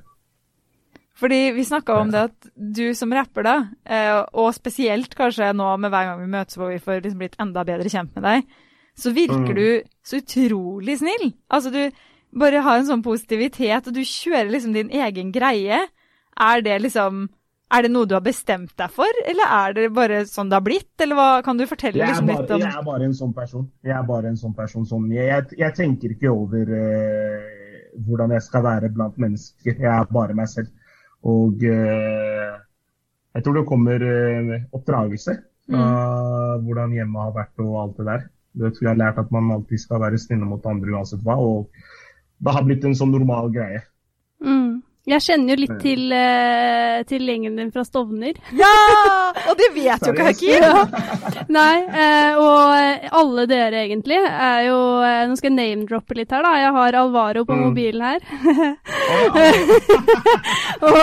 [1.19, 3.55] Fordi vi snakka om det at du som rapper, da,
[3.91, 7.35] eh, og spesielt kanskje nå med hver gang vi møtes hvor vi får liksom blitt
[7.43, 8.45] enda bedre kjent med deg,
[8.99, 9.55] så virker Mm.
[9.55, 11.33] du så utrolig snill.
[11.51, 11.91] Altså du
[12.39, 15.81] bare har en sånn positivitet, og du kjører liksom din egen greie.
[16.39, 17.29] Er det liksom
[17.71, 20.63] Er det noe du har bestemt deg for, eller er det bare sånn det har
[20.65, 20.89] blitt?
[21.05, 23.67] Eller hva, kan du fortelle liksom bare, litt om jeg er bare en sånn person.
[23.85, 27.43] Jeg er bare en sånn person som Jeg, jeg, jeg tenker ikke over eh,
[28.07, 29.75] hvordan jeg skal være blant mennesker.
[29.85, 30.71] Jeg er bare meg selv.
[31.27, 32.57] Og eh,
[33.35, 35.87] jeg tror det kommer eh, oppdragelse fra
[36.65, 38.23] hvordan hjemmet har vært og alt det der.
[38.57, 41.37] Du vet, vi har lært at man alltid skal være snille mot andre uansett hva.
[41.37, 41.69] Og
[42.43, 43.83] det har blitt en sånn normal greie.
[44.41, 44.81] Mm.
[45.09, 48.35] Jeg kjenner jo litt til, uh, til gjengen din fra Stovner.
[48.59, 48.73] Ja!
[49.49, 50.62] Og det vet jo Hakim!
[50.62, 50.68] Ja.
[51.49, 52.62] Nei, uh, og
[53.23, 56.51] alle dere egentlig er jo uh, Nå skal jeg name-droppe litt her, da.
[56.61, 57.62] Jeg har Alvaro på Mm.
[57.68, 58.21] mobilen her.
[60.88, 61.01] og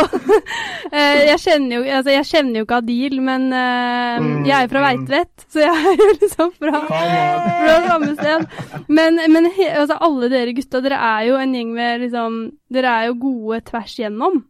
[0.92, 4.70] eh, jeg kjenner jo altså, jeg kjenner jo ikke Adil, men eh, Mm, jeg er
[4.72, 4.86] fra mm.
[4.86, 8.40] Veitvet, så jeg er jo liksom fra fra samme sted.
[8.88, 12.32] Men, men he, altså, alle dere gutta, dere er jo en gjeng med liksom
[12.76, 14.42] Dere er jo gode tvers igjennom.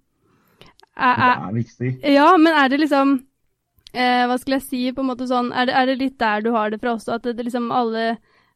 [0.95, 1.89] Er, Det er, er viktig.
[2.15, 3.09] ja, men er det liksom
[3.91, 6.45] eh, Hva skulle jeg si, på en måte sånn Er det, er det litt der
[6.45, 8.05] du har det fra også, at det, det liksom alle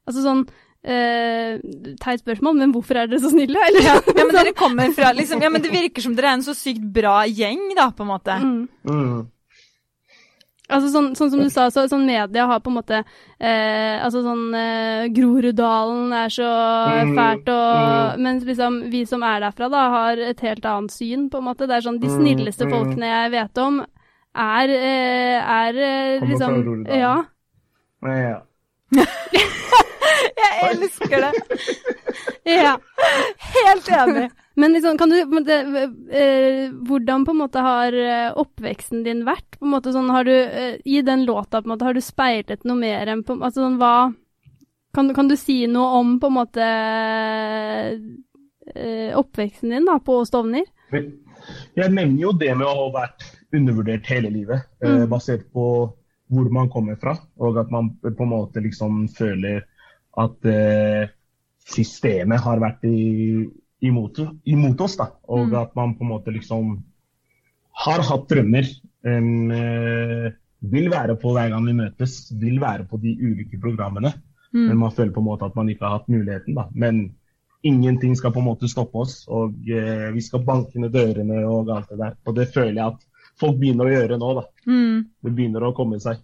[0.07, 0.45] Altså sånn
[0.87, 1.59] eh,
[1.99, 3.59] Teit spørsmål, men hvorfor er dere så snille?
[3.67, 3.83] Eller?
[3.89, 6.47] Ja, ja, men dere kommer fra liksom, Ja, men det virker som dere er en
[6.47, 8.39] så sykt bra gjeng, da, på en måte.
[8.39, 8.63] Mm.
[8.87, 9.19] Mm.
[10.69, 14.21] Altså sånn, sånn som du sa, så, sånn media har på en måte eh, Altså
[14.21, 18.23] sånn eh, Groruddalen er så Mm, fælt, og mm.
[18.25, 21.65] Mens liksom vi som er derfra, da, har et helt annet syn, på en måte.
[21.69, 22.73] Det er sånn De Mm, snilleste mm.
[22.75, 23.81] folkene jeg vet om,
[24.35, 26.85] er, eh, er eh, liksom.
[26.85, 27.15] Ja.
[28.05, 28.37] Ja.
[30.39, 31.33] Jeg elsker det!
[32.59, 32.75] ja.
[33.55, 34.29] Helt enig.
[34.59, 35.57] Men liksom, kan du det,
[36.11, 39.55] eh, Hvordan på en måte har eh, oppveksten din vært?
[39.59, 42.01] På en måte sånn, har du, eh, I den låta på en måte, har du
[42.03, 44.11] speilet noe mer enn på altså sånn, hva
[44.95, 46.65] kan, kan du si noe om på en måte
[48.75, 50.65] eh, oppveksten din da, på Stovner?
[50.91, 55.09] Jeg nevner jo det med å ha vært undervurdert hele livet, eh, Mm.
[55.09, 55.65] basert på
[56.29, 59.63] hvor man kommer fra, og at man på en måte liksom føler
[60.17, 61.07] at eh,
[61.65, 63.47] systemet har vært i,
[63.81, 65.09] imot, imot oss, da.
[65.29, 65.55] Og Mm.
[65.61, 66.83] at man på en måte liksom
[67.85, 68.65] har hatt drømmer.
[69.05, 74.13] eh, vil være på hver gang vi møtes, vil være på de ulike programmene.
[74.51, 74.79] Men Mm.
[74.79, 76.65] man føler på en måte at man ikke har hatt muligheten, da.
[76.73, 77.15] Men
[77.63, 81.69] ingenting skal på en måte stoppe oss, og uh, vi skal banke ned dørene og
[81.69, 82.13] alt det der.
[82.25, 83.05] Og det føler jeg at
[83.39, 84.43] folk begynner å gjøre nå, da.
[84.67, 85.05] Mm.
[85.23, 86.17] Det begynner å komme seg.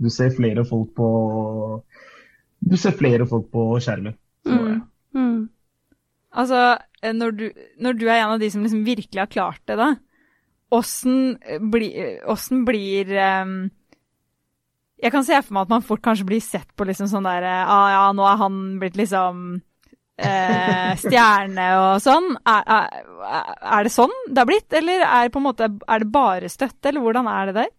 [0.00, 1.82] Du ser flere folk på
[2.62, 4.14] Du ser flere folk på skjermen.
[4.44, 4.82] Så, Mm.
[5.14, 5.48] Mm.
[6.30, 7.44] Altså, eh, når du,
[7.82, 9.94] når du er en av de som liksom virkelig har klart det, da,
[10.70, 11.38] åssen
[11.72, 11.90] bli,
[12.66, 13.10] blir
[13.42, 13.54] um,
[15.02, 17.46] Jeg kan se for meg at man fort kanskje blir sett på liksom sånn der
[17.64, 19.58] ah, Ja, nå er han blitt liksom
[20.20, 22.34] eh, stjerne og sånn.
[22.44, 26.52] Er, er, er det sånn det har blitt, eller er en måte Er det bare
[26.52, 27.70] støtte, eller hvordan er det der?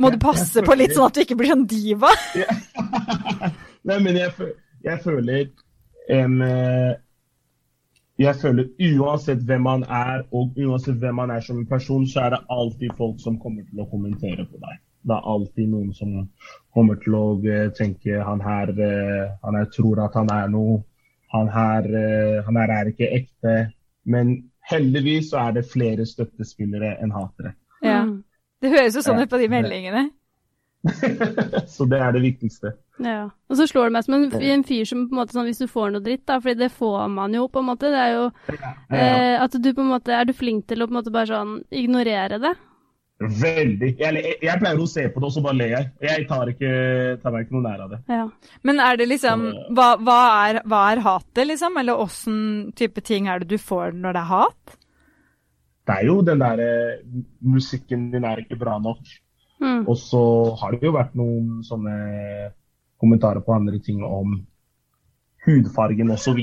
[0.00, 2.12] Må du passe på litt sånn at du ikke blir sånn diva?
[3.88, 4.52] Nei, men jeg,
[4.86, 5.48] jeg føler
[6.08, 6.94] eh,
[8.20, 8.68] Jeg føler
[9.00, 12.40] uansett hvem man er, og uansett hvem man er som en person, så er det
[12.52, 14.80] alltid folk som kommer til å kommentere på deg.
[15.08, 16.18] Det er alltid noen som
[16.76, 20.82] kommer til å eh, tenke han her, eh, han her tror at han er noe.
[21.32, 23.54] Han her, eh, han her er ikke ekte.
[24.04, 24.36] Men
[24.68, 27.54] heldigvis så er det flere støttespillere enn hatere.
[27.80, 28.02] Ja.
[28.04, 28.18] Mm.
[28.60, 30.10] Det høres jo sånn ut på de meldingene.
[31.74, 32.72] så det er det viktigste.
[33.04, 33.28] Ja.
[33.50, 35.60] Og så slår det meg som en, en fyr som på en måte sånn Hvis
[35.60, 37.92] du får noe dritt, da, fordi det får man jo, på en måte.
[37.92, 38.24] Det er jo
[38.92, 41.30] eh, at du på en måte Er du flink til å på en måte bare
[41.30, 42.54] sånn ignorere det?
[43.20, 43.90] Veldig.
[44.00, 45.88] Jeg, jeg, jeg pleier å se på det, og så bare ler jeg.
[46.06, 46.70] Jeg tar, ikke,
[47.20, 47.98] tar meg ikke noe nær av det.
[48.08, 48.22] Ja.
[48.64, 49.42] Men er det liksom
[49.76, 51.76] Hva, hva, er, hva er hatet, liksom?
[51.82, 52.38] Eller åssen
[52.78, 54.78] type ting er det du får når det er hat?
[55.90, 56.70] Det er jo den derre
[57.44, 59.04] Musikken din er ikke bra nok.
[59.60, 59.82] Mm.
[59.88, 60.22] Og så
[60.60, 61.96] har det jo vært noen sånne
[63.00, 64.38] kommentarer på andre ting om
[65.46, 66.40] hudfargen osv.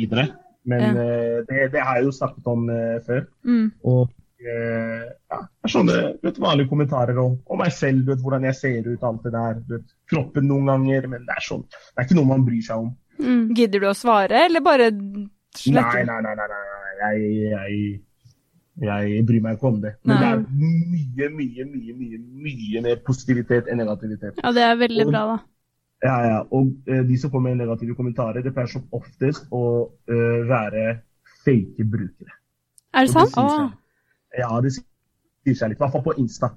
[0.67, 0.91] Men Ja.
[0.91, 3.27] uh, det, det har jeg jo snakket om uh, før.
[3.47, 3.67] Mm.
[3.87, 4.09] Og
[4.43, 9.03] uh, ja, sånne vet, vanlige kommentarer om, om meg selv, vet, hvordan jeg ser ut,
[9.03, 9.61] alt det der.
[9.69, 11.07] Vet, kroppen noen ganger.
[11.13, 12.91] Men det er sånn, det er ikke noe man bryr seg om.
[13.17, 13.45] Mm.
[13.57, 16.19] Gidder du å svare, eller bare Nei, nei, nei.
[16.21, 16.91] nei, nei, nei.
[16.97, 17.77] Jeg, jeg,
[18.81, 19.95] jeg bryr meg ikke om det.
[20.05, 20.31] Men Nei.
[21.17, 24.37] det er mye, mye, mye, mye, mye mer positivitet enn negativitet.
[24.43, 25.37] Ja, det er veldig Og- bra, da.
[26.03, 26.41] Ja, ja.
[26.53, 30.99] Og eh, de som kommer med negative kommentarer, det pleier som oftest å eh, være
[31.43, 32.35] fake brukere.
[32.93, 33.33] Er det sant?
[33.33, 33.73] Det seg-
[34.37, 35.79] Ja, det sier seg litt.
[35.79, 36.51] I hvert fall på Insta.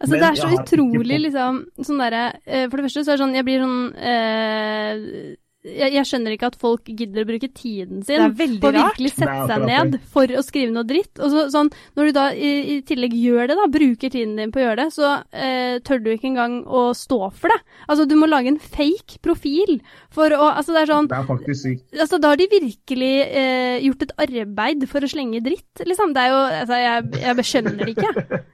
[0.00, 3.22] Altså, det er så utrolig, liksom sånn derre eh, For det første så er det
[3.22, 8.02] sånn Jeg blir sånn eh, jeg, jeg skjønner ikke at folk gidder å bruke tiden
[8.04, 11.16] sin på å virkelig sette seg ned for å skrive noe dritt.
[11.24, 14.52] Og så, sånn, når du da i, i tillegg gjør det, da, bruker tiden din
[14.52, 17.60] på å gjøre det, så eh, tør du ikke engang å stå for det.
[17.88, 19.78] Altså, du må lage en fake profil
[20.14, 21.84] for å Altså, det er sånn Det er faktisk sykt.
[21.96, 26.12] Altså, da har de virkelig eh, gjort et arbeid for å slenge dritt, liksom.
[26.14, 28.42] Det er jo Altså, jeg, jeg skjønner det ikke.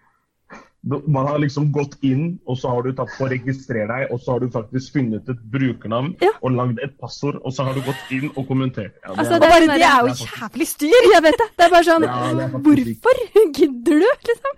[0.83, 4.21] Man har liksom gått inn, og så har du tatt på å registrere deg, og
[4.25, 6.31] så har du faktisk funnet et brukernavn Ja.
[6.41, 8.95] og lagd et passord, og så har du gått inn og kommentert.
[9.05, 11.09] Ja, Altså, er, det er bare sånn det er jo jævlig styr!
[11.13, 11.49] Jeg vet det.
[11.59, 13.21] Det er bare sånn Ja, er Hvorfor
[13.59, 14.57] gidder du, liksom?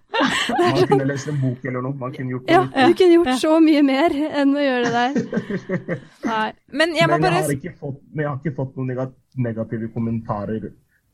[0.60, 1.94] Man kunne lest en bok eller noe.
[2.04, 2.86] Man kunne gjort Ja, noe.
[2.86, 6.00] du kunne gjort så mye mer enn å gjøre det der.
[6.30, 6.52] Nei.
[6.70, 9.12] Men jeg må Men jeg bare har ikke fått, men jeg har ikke fått noen
[9.48, 10.70] negative kommentarer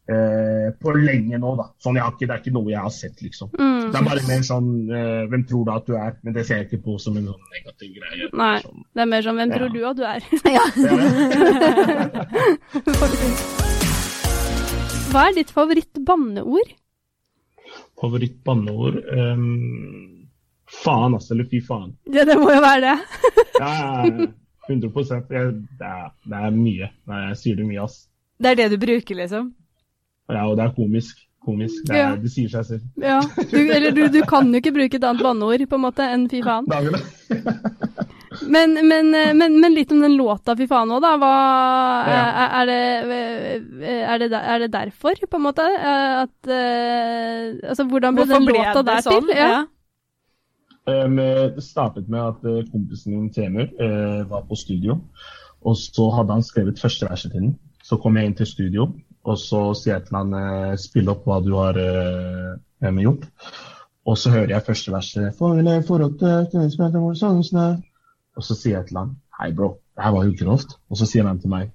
[0.08, 1.66] eh, på lenge nå, da.
[1.82, 3.48] Sånn, jeg har ikke, det er ikke noe jeg har sett, liksom.
[3.58, 3.82] Mm.
[3.92, 6.12] Det er bare mer sånn eh, Hvem tror du at du er?
[6.24, 8.24] Men det ser jeg ikke på som en sånn negativ greie.
[8.42, 8.58] Nei.
[8.64, 8.78] Sånn.
[8.94, 9.56] Det er mer sånn Hvem Ja.
[9.58, 10.20] tror du at du er?
[10.58, 10.64] ja.
[15.12, 16.68] Hva er ditt favoritt-banneord?
[17.98, 20.18] Favoritt-banneord um,
[20.68, 21.32] Faen, altså.
[21.34, 21.94] Eller fy faen.
[22.12, 22.96] Ja, det må jo være det.
[23.56, 24.26] Ja, ja, ja.
[24.68, 24.90] 100
[25.32, 26.90] jeg, det, er, det er mye.
[27.08, 27.94] Nei, jeg sier det mye, ass.
[28.38, 29.46] Det er det du bruker, liksom?
[30.28, 31.24] Ja, og det er komisk.
[31.48, 31.84] Komisk.
[31.88, 32.08] Det, Ja.
[32.12, 32.82] er, det sier seg selv.
[33.00, 33.20] Ja.
[33.50, 36.26] Du, eller du, du kan jo ikke bruke et annet banneord på en måte enn
[36.28, 36.66] fy faen.
[38.48, 41.14] Men, men, eh, men, men litt om den låta fy faen òg, da.
[41.22, 41.30] Hva,
[42.08, 42.18] Ja.
[42.44, 45.64] er, er, det, er, det, er det derfor, på en måte?
[45.64, 49.26] eh, At eh, Altså, hvordan ble Hvorfor den ble låta der sånn?
[49.30, 49.36] til?
[49.38, 49.64] Ja.
[50.88, 55.00] Um, det startet med at eh, kompisen min Temur uh, var på studio.
[55.64, 57.56] Og så hadde han skrevet første verset til den.
[57.84, 58.86] Så kom jeg inn til studio,
[59.26, 62.52] og så sier jeg til han eh, spill opp hva du har eh,
[62.86, 63.26] em, gjort.
[64.08, 65.34] Og så hører jeg første verset.
[68.38, 70.78] Og så sier jeg til han Hei, bro, det her var jo grovt.
[70.88, 71.74] Og så sier han til meg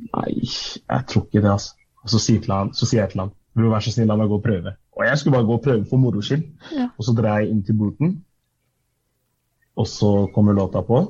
[0.00, 1.76] Nei, jeg tror ikke det, altså.
[2.00, 4.30] Og så sier, han, så sier jeg til han Bro, vær så snill, la meg
[4.30, 4.72] gå og prøve.
[4.94, 6.44] Og jeg skulle bare gå og prøve for moro skyld.
[6.76, 6.86] Ja.
[6.94, 8.12] Og så drar jeg inn til booten,
[9.76, 11.00] og så kommer låta på,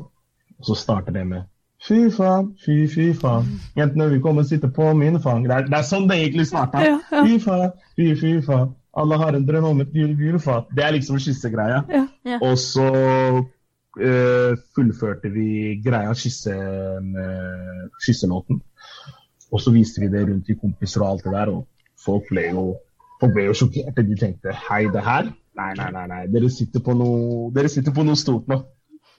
[0.59, 1.43] og så starter det med
[1.81, 3.47] Fy faen, fy, fy faen.
[3.79, 5.47] Jentene vil komme og sitte på min fang.
[5.49, 6.83] Det er, det er sånn det egentlig starta.
[6.85, 7.23] Ja, ja.
[7.25, 8.75] Fy faen, fy, fy faen.
[9.01, 10.69] Alle har en drøm om et gul, gul fat.
[10.77, 11.85] Det er liksom kyssegreia.
[11.89, 12.03] Ja.
[12.27, 12.41] Ja.
[12.43, 18.61] Og så uh, fullførte vi greia, kysse, uh, kysselåten.
[19.51, 21.65] Og så viste vi det rundt til kompiser og alt det der, og
[22.05, 22.65] folk ble jo,
[23.23, 24.05] folk ble jo sjokkerte.
[24.07, 25.31] De tenkte hei, det her?
[25.59, 26.21] Nei, nei, nei, nei.
[26.31, 28.61] Dere sitter på noe, dere sitter på noe stort nå.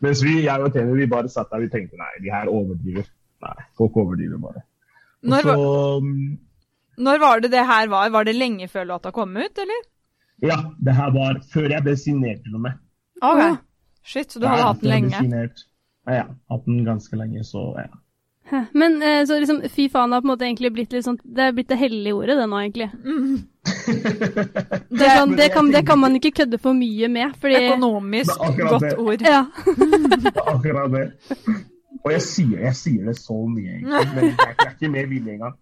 [0.01, 3.05] Mens vi, jeg og Tene, vi bare satt der vi tenkte nei, de her overdriver.
[3.45, 4.63] Nei, folk overdriver bare.
[5.21, 8.09] Når, så, var- når var det det her var?
[8.13, 9.87] Var det lenge før låta kom ut, eller?
[10.41, 12.77] ja, det her var før jeg ble signert til og med.
[13.21, 13.41] Ok.
[13.45, 13.49] Å.
[14.01, 15.19] Shit, så du hadde hatt den lenge.
[16.09, 18.63] Ja, ja, hatt den ganske lenge, så ja.
[18.73, 21.43] Men eh, så liksom fy faen har på en måte egentlig blitt litt sånn Det
[21.45, 22.87] er blitt det hellige ordet, det nå, egentlig.
[24.91, 28.39] Det, er sånn, det, kan, det kan man ikke kødde for mye med, fordi Økonomisk
[28.57, 28.93] godt det.
[28.97, 29.25] ord.
[29.25, 29.43] Ja.
[30.23, 31.05] Det er akkurat det.
[32.01, 34.07] Og jeg sier, jeg sier det så mye, egentlig.
[34.15, 35.59] Men jeg er, ikke med villig engang.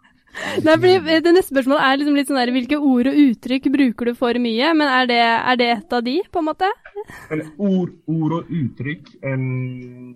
[0.64, 4.12] Nei, fordi det neste spørsmålet er liksom litt sånn der, hvilke ord og uttrykk bruker
[4.12, 4.72] du for mye?
[4.78, 6.70] Men er det, er det et av de, på en måte?
[7.34, 10.14] Eller ord, ord og uttrykk um,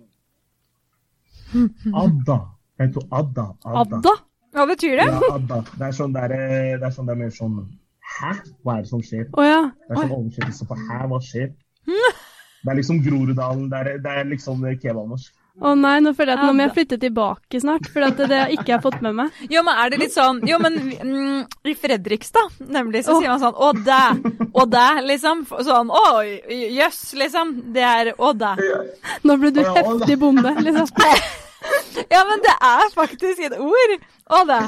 [2.04, 2.38] Adda.
[2.80, 3.48] Jeg tror Adda.
[3.64, 3.98] Adda.
[3.98, 4.14] Adda?
[4.54, 5.06] Hva betyr det?
[5.10, 7.56] Ja, da, Det er sånn der, eh, det er sånn det er mer sånn
[8.14, 8.34] Hæ?
[8.62, 9.24] Hva er det som skjer?
[9.32, 9.62] Oh, ja.
[9.88, 11.50] Det er sånn oversettelse på hæ, hva skjer?
[12.64, 13.66] Det er liksom Groruddalen.
[13.68, 15.34] Det er, det er liksom kebabnorsk.
[15.54, 18.26] Å nei, nå føler jeg at nå må jeg flytte tilbake snart, for at det,
[18.32, 19.36] det jeg ikke har fått med meg.
[19.52, 23.20] Jo, men er det litt sånn Jo, men mm, i Fredrikstad, nemlig, så oh.
[23.22, 24.00] sier man sånn Å, dæ!
[24.50, 24.88] Å, dæ!
[25.12, 25.44] Liksom.
[25.68, 27.54] Sånn Å, jøss, liksom.
[27.76, 28.56] Det er å, dæ.
[29.28, 30.90] Nå ble du heftig bonde, liksom.
[32.14, 33.94] Ja, men det er faktisk et ord.
[34.30, 34.60] Å, dæ.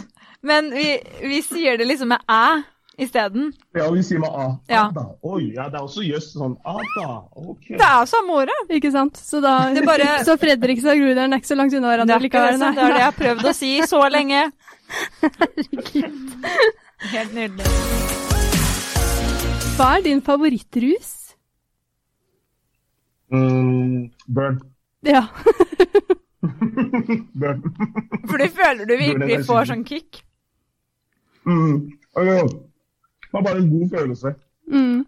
[0.47, 0.87] Men vi,
[1.27, 2.63] vi sier det liksom med æ
[3.03, 3.51] isteden.
[3.77, 4.45] Ja, vi sier med A.
[4.73, 4.85] Ja.
[4.89, 5.03] Ada.
[5.29, 7.09] Oi, ja, det er også jøss sånn ada.
[7.37, 7.67] Ok.
[7.77, 8.57] Det er samme ordet.
[8.73, 9.19] Ikke sant?
[9.21, 11.97] Så da Det er bare- Så Fredrikstad og Groruddalen er ikke så langt unna Det
[11.99, 12.57] hverandre er, likevel.
[12.57, 12.71] det, nei.
[12.79, 14.41] det er det jeg har prøvd å si så lenge.
[15.21, 16.17] Herregud.
[17.13, 17.75] Helt nydelig.
[19.77, 21.13] Hva er din favorittrus?
[23.35, 24.61] Mm, burn.
[25.05, 25.27] Ja.
[27.35, 27.63] burn.
[28.29, 30.23] For du føler du virkelig får sånn kick.
[31.47, 31.93] Mm.
[32.17, 32.47] Altså,
[33.27, 34.35] Det var bare en god følelse.
[34.73, 35.05] Mm.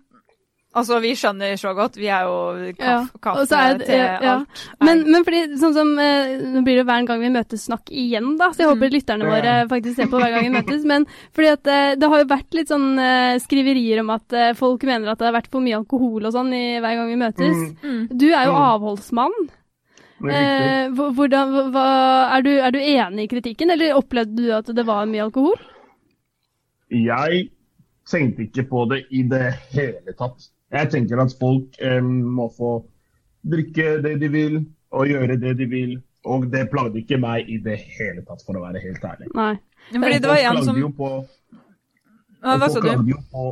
[0.79, 1.96] Altså, vi skjønner så godt.
[1.98, 4.35] Vi er jo kaffe, det- til ja, ja.
[4.37, 4.61] alt.
[4.85, 8.37] Men, men fordi, sånn som eh, Nå blir det hver gang vi møtes snakk igjen,
[8.38, 9.33] da, så jeg håper lytterne Ja.
[9.33, 10.85] våre faktisk ser på hver gang vi møtes.
[10.85, 14.53] Men fordi at eh, det har jo vært litt sånn eh, skriverier om at eh,
[14.55, 17.57] folk mener at det har vært for mye alkohol og sånn hver gang vi møtes.
[17.57, 17.77] Mm.
[17.83, 18.18] Mm.
[18.18, 18.62] Du er jo Mm.
[18.68, 19.38] avholdsmann.
[20.18, 21.87] Eh, hvordan, hva,
[22.35, 25.59] er, du, er du enig i kritikken, eller opplevde du at det var mye alkohol?
[26.90, 27.44] Jeg
[28.09, 30.48] tenkte ikke på det i det hele tatt.
[30.74, 32.81] Jeg tenker at folk eh, må få
[33.48, 34.59] drikke det de vil
[34.96, 35.96] og gjøre det de vil.
[36.28, 39.31] Og det plagde ikke meg i det hele tatt, for å være helt ærlig.
[39.38, 39.54] Nei.
[39.94, 41.12] Fordi det var en som på,
[42.42, 42.90] Hva hva sa du?
[43.31, 43.46] på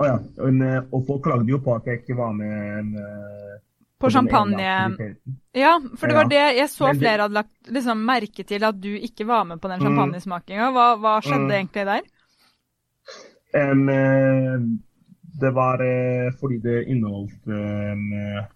[0.00, 2.94] å ja, en, eh, og folk klagde jo på at jeg ikke var med en,
[2.96, 3.58] eh,
[4.00, 4.68] På champagne.
[5.52, 8.88] Ja, for det var det jeg så flere hadde lagt liksom, merke til at du
[8.96, 9.84] ikke var med på den Mm.
[9.86, 10.70] champagnesmakinga.
[10.72, 11.58] Hva, hva skjedde Mm.
[11.58, 12.00] egentlig der?
[13.54, 14.58] Em, eh,
[15.40, 18.46] det var eh, fordi det inneholdt eh,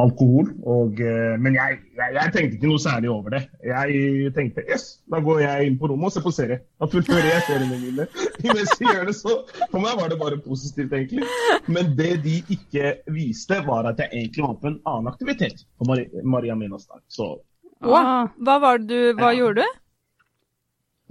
[0.00, 0.46] alkohol.
[0.64, 3.42] Og, eh, men jeg, jeg, jeg tenkte ikke noe særlig over det.
[3.66, 6.58] Jeg tenkte yes, da går jeg inn på rommet og ser på serie.
[6.80, 8.06] Da fullfører jeg seriene mine.
[8.46, 9.36] Mens jeg gjør det, så
[9.70, 11.28] For meg var det bare positivt, egentlig.
[11.68, 15.88] Men det de ikke viste, var at jeg egentlig var på en annen aktivitet på
[15.90, 16.00] Mar
[16.36, 17.02] Maria Minas dag.
[17.08, 17.34] Så
[17.82, 18.28] Ah.
[18.38, 19.38] hva var det du Hva Ja.
[19.40, 19.78] gjorde du?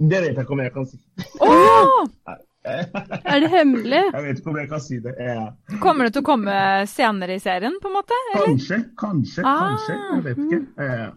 [0.08, 0.96] det vet jeg ikke om jeg kan si.
[1.38, 2.06] Å!
[2.64, 4.02] Er det hemmelig?
[4.12, 5.14] Jeg vet ikke om jeg kan si det.
[5.18, 5.48] Ja.
[5.82, 6.54] Kommer det til å komme
[6.90, 8.18] senere i serien, på en måte?
[8.36, 9.96] Kanskje, kanskje, Ah, kanskje.
[9.98, 10.60] Jeg vet ikke.
[10.78, 11.10] Ja.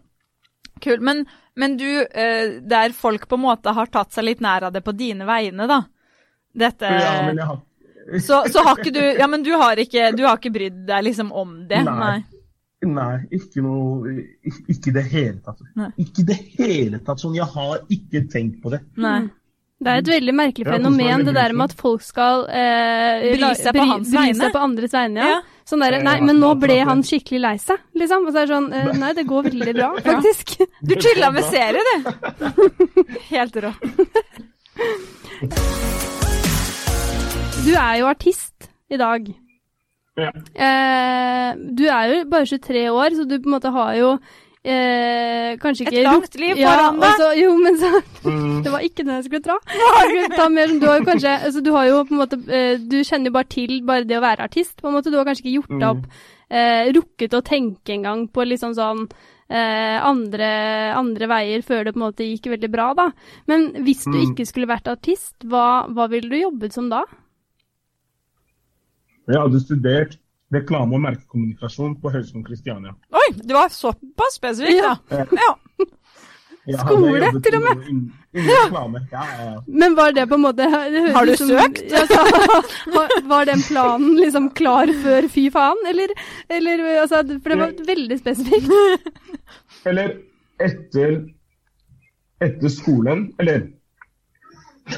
[0.82, 1.04] Kult.
[1.06, 1.22] Men,
[1.56, 4.82] men du, eh, der folk på en måte har tatt seg litt nær av det
[4.84, 5.84] på dine vegne, da.
[6.56, 7.62] Dette Ja, men jeg har
[8.22, 11.04] så, så har ikke du Ja, men du har ikke, du har ikke brydd deg
[11.08, 11.82] liksom om det?
[11.84, 12.20] Nei.
[12.86, 14.12] Nei, ikke noe
[14.46, 15.64] Ikke i det hele tatt.
[15.74, 15.88] Nei.
[16.04, 17.22] Ikke i det hele tatt.
[17.22, 18.82] Sånn, jeg har ikke tenkt på det.
[19.00, 19.24] Nei.
[19.76, 23.76] Det er et veldig merkelig fenomen, det der med at folk skal eh, Bry seg
[23.76, 24.38] på hans bry vegne.
[24.40, 25.20] seg på andres vegne.
[25.20, 25.34] Ja.
[25.36, 25.42] Ja.
[25.68, 28.24] Sånn der, nei, men nå ble han skikkelig lei seg, liksom.
[28.24, 30.54] Og så er det sånn eh, Nei, det går veldig bra, faktisk.
[30.80, 32.10] Du chilla med serie, du!
[33.32, 33.74] Helt rå.
[37.66, 39.28] Du er jo artist i dag.
[40.16, 40.30] Ja.
[40.56, 44.14] Eh, du er jo bare 23 år, så du på en måte har jo
[44.66, 47.06] eh, kanskje Et langt liv ja, foran deg.
[47.10, 47.90] altså, jo, men så
[48.26, 49.56] Mm, Det var ikke det jeg skulle dra.
[49.70, 52.38] Jeg skulle ta mer, du har jo kanskje altså, Du har jo på en måte
[52.50, 55.12] eh, Du kjenner jo bare til bare det å være artist, på en måte.
[55.14, 56.04] Du har kanskje ikke gjort deg opp
[56.50, 59.04] eh, Rukket å tenke engang på liksom sånn
[59.48, 60.48] eh, andre,
[60.98, 63.06] andre veier før det på en måte gikk veldig bra, da.
[63.46, 64.24] Men hvis du Mm.
[64.32, 67.04] ikke skulle vært artist, hva, hva ville du jobbet som da?
[69.30, 70.18] Jeg hadde studert
[70.56, 72.94] reklame- og merkekommunikasjon på Høgskolen Kristiania.
[73.12, 74.96] Oi, du var såpass spesifikk, Ja.
[75.10, 75.24] da.
[75.36, 75.52] Ja.
[76.66, 77.82] Jeg hadde Skole, jobbet til og med.
[77.86, 79.00] innen- Innen reklame.
[79.12, 79.60] Ja, ja, ja.
[79.68, 80.64] Men var det på en måte
[81.14, 81.92] Har du som- søkt?
[81.94, 82.18] Altså,
[83.30, 86.08] var- den planen liksom klar før fy faen, eller,
[86.50, 88.68] eller altså, For det var veldig spesifikt.
[89.86, 90.16] Eller
[90.58, 91.28] etter,
[92.42, 93.68] etter skolen, eller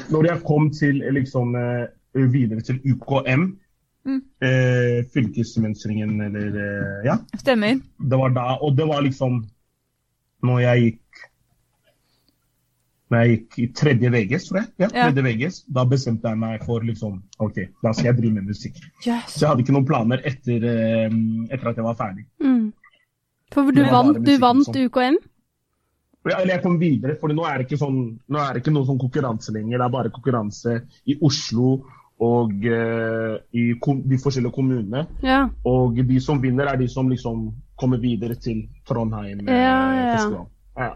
[0.09, 1.87] når jeg kom til liksom eh,
[2.33, 3.58] videre til UKM,
[4.07, 4.21] Mm.
[4.41, 7.17] eh, fylkesmønstringen, eller eh, ja.
[7.37, 7.81] Stemmer.
[7.99, 9.41] Det var da, og det var liksom
[10.43, 11.25] når jeg gikk
[13.09, 14.67] når jeg gikk i tredje VGS, tror jeg.
[14.77, 15.05] Ja, Ja.
[15.09, 18.75] tredje VGS, Da bestemte jeg meg for liksom, ok, da skal jeg drive med musikk.
[19.05, 19.33] Yes.
[19.33, 21.09] Så jeg hadde ikke noen planer etter, eh,
[21.49, 22.25] etter at jeg var ferdig.
[22.39, 22.71] Mm.
[23.51, 25.17] For du vant, du vant som- UKM?
[26.29, 28.73] Ja, Eller jeg kom videre, for nå er det ikke, sånn, nå er det ikke
[28.73, 29.77] noe sånn konkurranse lenger.
[29.79, 31.83] Det er bare konkurranse i Oslo
[32.19, 35.05] og uh, i kom, de forskjellige kommunene.
[35.23, 35.45] Ja.
[35.65, 40.07] Og de som vinner, er de som liksom kommer videre til Trondheim eh, Ja, ja,
[40.07, 40.15] ja.
[40.17, 40.47] festival.
[40.75, 40.93] Ja.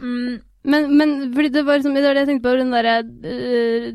[0.00, 2.94] Mm, Men, men fordi det var liksom, det var det jeg tenkte på, den derre
[3.04, 3.88] uh,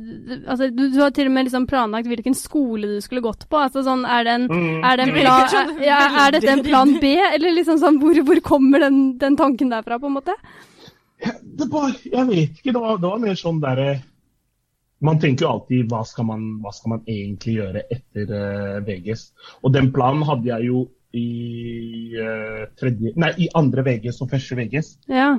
[0.51, 3.57] Altså, du, du har til og med liksom planlagt hvilken skole du skulle gått på.
[3.57, 4.83] Altså sånn, er det en, Mm.
[4.85, 7.97] er det en plan, sånn er, ja, er dette en plan B, eller liksom sånn,
[8.03, 10.35] hvor, hvor kommer den, den tanken derfra, på en måte?
[11.59, 13.89] Det var, jeg vet ikke, det var, det var mer sånn derre
[15.05, 19.29] Man tenker jo alltid hva skal man, hva skal man egentlig gjøre etter uh, VGS.
[19.63, 20.83] Og den planen hadde jeg jo
[21.15, 21.27] i,
[22.19, 24.91] uh, tredje, nei, i andre VGS og første VGS.
[25.11, 25.31] Ja,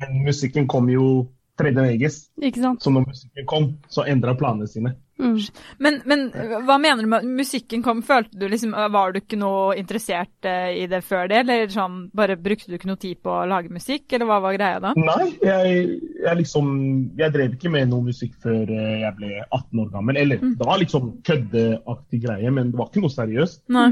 [0.00, 1.28] Men musikken kom jo
[1.60, 2.18] tredje VGS.
[2.40, 2.82] ikke sant?
[2.82, 4.96] Så når musikken kom, så endra planene sine.
[5.20, 5.36] Mm.
[5.78, 6.22] Men, men
[6.66, 8.00] hva mener du med musikken kom?
[8.02, 11.98] Følte du liksom Var du ikke noe interessert eh, i det før det, eller sånn
[12.16, 14.94] Bare brukte du ikke noe tid på å lage musikk, eller hva var greia da?
[14.96, 15.84] Nei, jeg,
[16.24, 16.72] jeg liksom
[17.20, 20.20] Jeg drev ikke med noe musikk før eh, jeg ble 18 år gammel.
[20.24, 23.62] Eller det var liksom køddeaktig greie, men det var ikke noe seriøst.
[23.76, 23.90] Nei.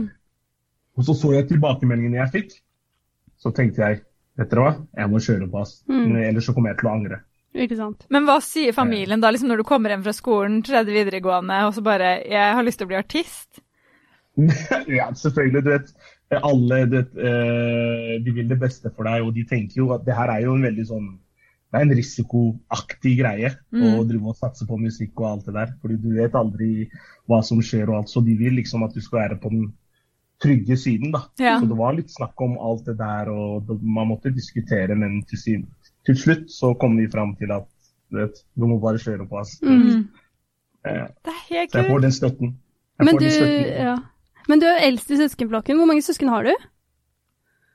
[0.98, 2.60] Og så så jeg tilbakemeldingene jeg fikk.
[3.40, 4.02] Så tenkte jeg
[4.40, 5.80] vet dere hva, jeg må kjøre på, ass.
[5.88, 6.16] Mm.
[6.28, 7.20] Ellers så kommer jeg til å angre.
[7.54, 8.04] Ikke sant?
[8.14, 11.74] Men hva sier familien da, liksom når du kommer hjem fra skolen, tredje videregående, og
[11.74, 13.62] så bare 'Jeg har lyst til å bli artist'?
[14.98, 15.64] ja, selvfølgelig.
[15.64, 15.90] Du vet,
[16.30, 20.06] alle du vet, eh, de vil det beste for deg, og de tenker jo at
[20.06, 21.10] det her er jo en veldig sånn
[21.70, 23.94] det er en risikoaktig greie Mm.
[23.94, 25.74] å drive og satse på musikk og alt det der.
[25.80, 26.90] Fordi du vet aldri
[27.28, 28.08] hva som skjer og alt.
[28.10, 29.72] Så de vil liksom at du skal være på den
[30.42, 31.28] trygge siden, da.
[31.38, 31.60] Ja.
[31.60, 35.38] Så det var litt snakk om alt det der, og man måtte diskutere, men til,
[35.38, 35.66] sin,
[36.10, 37.66] til slutt så kom vi fram til at
[38.10, 39.38] du vet, du må bare kjøre på.
[39.38, 39.60] Altså.
[39.62, 40.08] Mm.
[40.84, 42.48] Eh, Det er helt Så jeg får den støtten.
[42.98, 43.84] Jeg Men får du, den støtten.
[43.86, 43.96] ja.
[44.48, 45.76] Men du er eldst i søskenflokken.
[45.78, 46.54] Hvor mange søsken har du?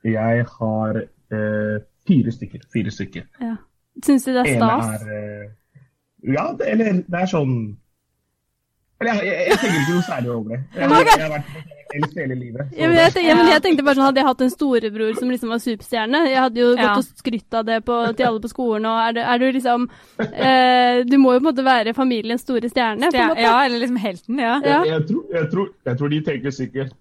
[0.04, 0.98] Jeg har
[1.32, 1.78] eh,
[2.08, 2.66] fire stykker.
[2.72, 3.22] Fire stykker.
[3.40, 3.54] Ja.
[4.04, 5.02] Syns du det er stas?
[5.02, 5.48] er eh,
[6.34, 7.54] Ja, det, eller det er sånn
[9.04, 10.60] jeg, jeg, jeg tenker ikke noe særlig over det.
[10.72, 12.62] Jeg, jeg, jeg har vært eldst hele livet.
[12.72, 14.50] så Ja, men jeg, det- ja, men jeg tenkte bare sånn, Hadde jeg hatt en
[14.50, 16.88] storebror som liksom var superstjerne Jeg hadde jo Ja.
[16.96, 18.86] gått og skrytt av det på, til alle på skolen.
[18.90, 19.86] Og er, du, er du liksom
[20.18, 23.06] eh, Du må jo på en måte være familiens store stjerne.
[23.06, 23.40] på en Ja, måte.
[23.46, 24.56] ja, eller liksom helten, ja.
[24.64, 24.80] Ja.
[24.82, 26.92] Jeg, jeg, tror, jeg, tror, jeg tror de tenker sikkert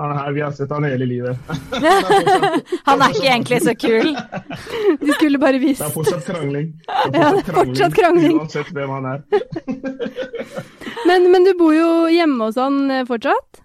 [0.00, 1.36] Han her, vi har sett han hele livet.
[2.88, 4.14] Han er ikke egentlig så kul.
[5.04, 6.70] De skulle bare Det er fortsatt krangling.
[6.88, 8.38] Ja, det er fortsatt krangling.
[8.40, 9.20] Uansett hvem han er.
[11.10, 13.64] Men, men du bor jo hjemme hos han eh, fortsatt?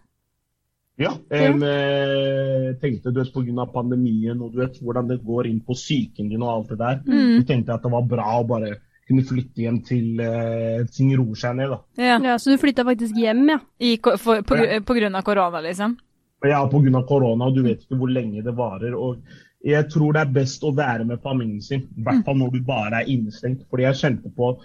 [0.97, 2.73] Ja, Jeg ja.
[2.79, 3.65] tenkte du vet pga.
[3.67, 7.01] pandemien og du vet hvordan det går inn på psyken din og alt det der.
[7.05, 7.33] Mm.
[7.41, 11.37] jeg tenkte at det var bra å bare kunne flytte hjem til uh, ting roer
[11.37, 11.73] seg ned.
[11.73, 11.79] da.
[12.01, 12.17] Ja.
[12.23, 13.59] Ja, Så du flytta faktisk hjem, ja.
[13.77, 14.79] I, for, på, ja.
[14.81, 15.97] på grunn av korona, liksom.
[16.45, 17.03] Ja, pga.
[17.07, 18.95] korona, og du vet ikke hvor lenge det varer.
[18.95, 19.21] og
[19.65, 22.65] Jeg tror det er best å være med familien sin, i hvert fall når du
[22.65, 23.67] bare er innestengt.
[23.69, 24.55] Fordi jeg kjente på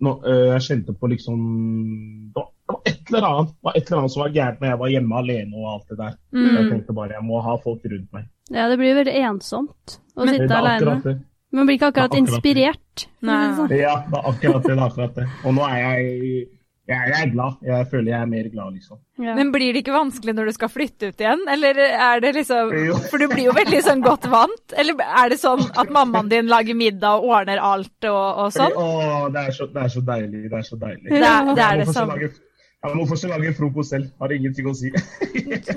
[0.00, 1.40] nå, øh, jeg kjente på liksom
[2.34, 4.60] det var, det var et eller annet det var et eller annet som var gærent
[4.60, 6.14] når jeg var hjemme alene og alt det der.
[6.32, 6.70] Jeg Mm.
[6.70, 8.24] tenkte bare jeg må ha folk rundt meg.
[8.50, 11.20] Ja, det blir veldig ensomt å Men- sitte alene.
[11.52, 13.06] Man blir ikke akkurat akkurat inspirert.
[13.20, 13.52] det Nei.
[13.58, 13.70] sånn.
[13.70, 14.68] Ja, det er akkurat det.
[14.70, 15.26] det, er akkurat det.
[15.44, 16.48] Og nå er jeg,
[16.90, 17.60] jeg, jeg er glad.
[17.66, 18.98] Jeg føler jeg er mer glad, liksom.
[19.22, 19.34] Ja.
[19.38, 21.42] Men blir det ikke vanskelig når du skal flytte ut igjen?
[21.54, 22.98] Eller er det liksom Jo.
[23.10, 24.76] For du blir jo veldig sånn godt vant.
[24.80, 28.74] Eller er det sånn at mammaen din lager middag og ordner alt og, og sånn?
[28.74, 30.44] Å, det er, så, det er så deilig.
[30.46, 31.06] Det er så deilig.
[31.10, 32.18] Det det, er det samme.
[32.80, 34.10] Jeg må fortsatt lage frokost selv.
[34.20, 34.92] Har ingenting å si.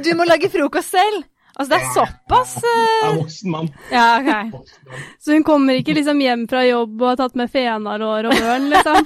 [0.06, 1.26] Du må lage frokost selv!
[1.54, 3.68] Altså, det er såpass Jeg eh, er voksen mann.
[3.94, 4.96] Ja, OK.
[5.22, 8.70] Så hun kommer ikke liksom hjem fra jobb og har tatt med fenalår og ørn,
[8.72, 9.06] liksom?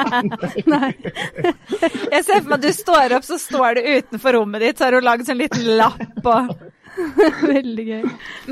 [0.74, 0.92] Nei.
[0.96, 4.88] Jeg ser for meg at du står opp, så står du utenfor rommet ditt, så
[4.88, 6.54] har hun lagd sånn liten lapp og
[7.56, 8.02] Veldig gøy.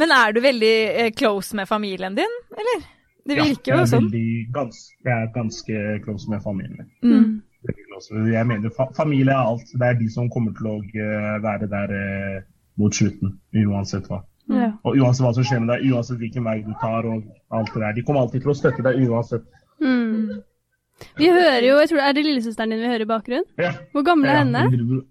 [0.02, 2.84] Men er du veldig eh, close med familien din, eller?
[3.22, 4.08] Det virker ja, jeg er sånn.
[4.10, 6.92] Veldig, gans, jeg er ganske close med familien min.
[7.06, 8.28] Mm.
[8.32, 9.68] Jeg mener fa familie er alt.
[9.78, 12.40] Det er de som kommer til å eh, være der eh,
[12.80, 14.22] mot slutten, uansett hva.
[14.52, 14.70] Ja.
[14.84, 17.82] Og uansett hva som skjer med deg, uansett hvilken vei du tar og alt det
[17.84, 17.98] der.
[17.98, 19.44] De kommer alltid til å støtte deg uansett.
[19.82, 20.42] Mm.
[21.18, 23.46] Vi hører jo, jeg tror det er det lillesøsteren din vi hører i bakgrunnen.
[23.60, 23.72] Ja.
[23.94, 25.02] Hvor gammel er Ja, henne?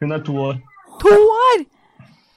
[0.00, 0.60] Hun, er to år.
[1.02, 1.66] To år!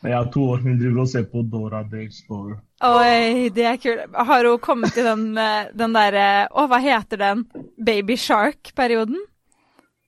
[0.07, 0.61] Ja, to år.
[0.63, 2.59] Hun driver og ser på Dora the Explorer.
[2.87, 4.13] Oi, det er kult.
[4.15, 7.43] Har hun kommet til den, eh, den derre Å, hva heter den?
[7.75, 9.19] Baby Shark-perioden?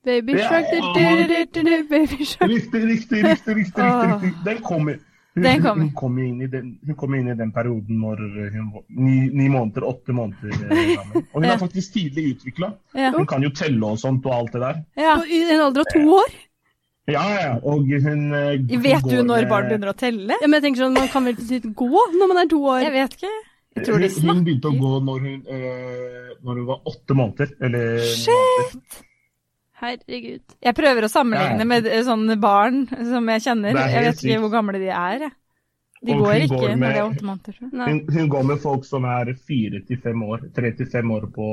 [0.05, 0.47] Baby Ja.
[0.49, 2.49] shark, du, du, du, du, du, baby shark.
[2.49, 3.55] Riktig, riktig, riktig.
[3.55, 4.43] riktig, riktig, riktig.
[4.45, 4.99] Den kommer.
[5.35, 5.83] Hun, Den kommer.
[5.85, 9.13] Hun, kom inn i den, hun kom inn i den perioden når hun var ni,
[9.31, 11.21] ni måneder, åtte måneder eh, gammel.
[11.31, 11.53] Og hun Ja.
[11.53, 12.71] er faktisk tidlig utvikla.
[12.97, 13.11] Ja.
[13.15, 14.81] Hun kan jo telle og sånt og alt det der.
[14.99, 15.13] ja.
[15.23, 16.33] I en alder av to år?
[17.11, 17.53] Ja, ja.
[17.63, 20.35] Og hun eh, Vet du går når barn begynner å telle?
[20.41, 22.81] Ja, men jeg tenker sånn, Man kan vel ikke gå når man er to år?
[22.89, 23.31] Jeg vet ikke.
[23.77, 24.35] Jeg tror de snakker.
[24.35, 27.55] hun begynte å gå når hun, eh, når hun var åtte måneder.
[27.63, 28.27] Eller Shit!
[28.35, 29.07] måneder.
[29.81, 30.41] Herregud.
[30.61, 31.69] Jeg prøver å sammenligne Ja.
[31.73, 33.75] med eh, sånne barn som jeg kjenner.
[33.75, 35.31] Er Jeg vet ikke hvor gamle de er.
[36.03, 37.55] De Og går ikke går når med- de er åtte måneder.
[37.87, 40.47] Hun, hun går med folk som er fire til fem år.
[40.55, 41.49] Tre til fem år på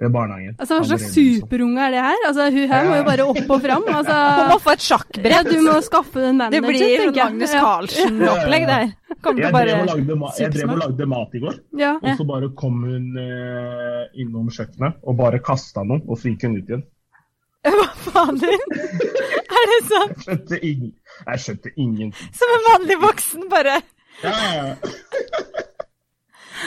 [0.00, 0.54] eh, barnehagen.
[0.62, 1.40] Altså, Hva slags liksom.
[1.42, 2.20] superunge er det her?
[2.28, 3.82] Altså, Hun her må jo bare opp og fram.
[3.86, 5.50] Hun må Altså, få et ja, sjakkbrett!
[5.50, 7.24] du må skaffe en Det blir sånn jeg.
[7.24, 8.94] Magnus Carlsen-opplegg der.
[9.20, 11.92] Kommer til Jeg drev, lagde, jeg drev og lagde mat i går, Ja.
[12.00, 16.46] og så bare kom hun eh, innom kjøkkenet og bare kasta noe, og så gikk
[16.46, 16.86] hun ut igjen.
[17.60, 18.62] Hva faen din?
[19.50, 20.12] Er det sånn?
[20.14, 20.92] Jeg skjønte, ingen,
[21.26, 22.30] jeg skjønte ingenting.
[22.38, 23.74] Som en vanlig voksen, bare.
[24.24, 24.74] Ja, ja, ja.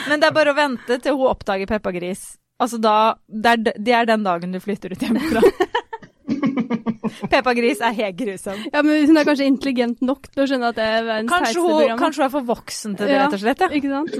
[0.08, 2.22] Men det er bare å vente til hun oppdager Peppa Gris.
[2.62, 2.94] Altså da,
[3.26, 5.42] det er, det er den dagen du flytter ut hjemmefra.
[7.30, 8.58] Peppa Gris er helt grusom.
[8.72, 11.60] ja, men hun er kanskje intelligent nok til å skjønne at det er verdens Kanskje
[11.62, 11.98] hun, program.
[12.00, 13.64] kanskje hun er for voksen til det, rett og slett.
[13.64, 13.70] Ja.
[13.78, 14.12] Ikke sant?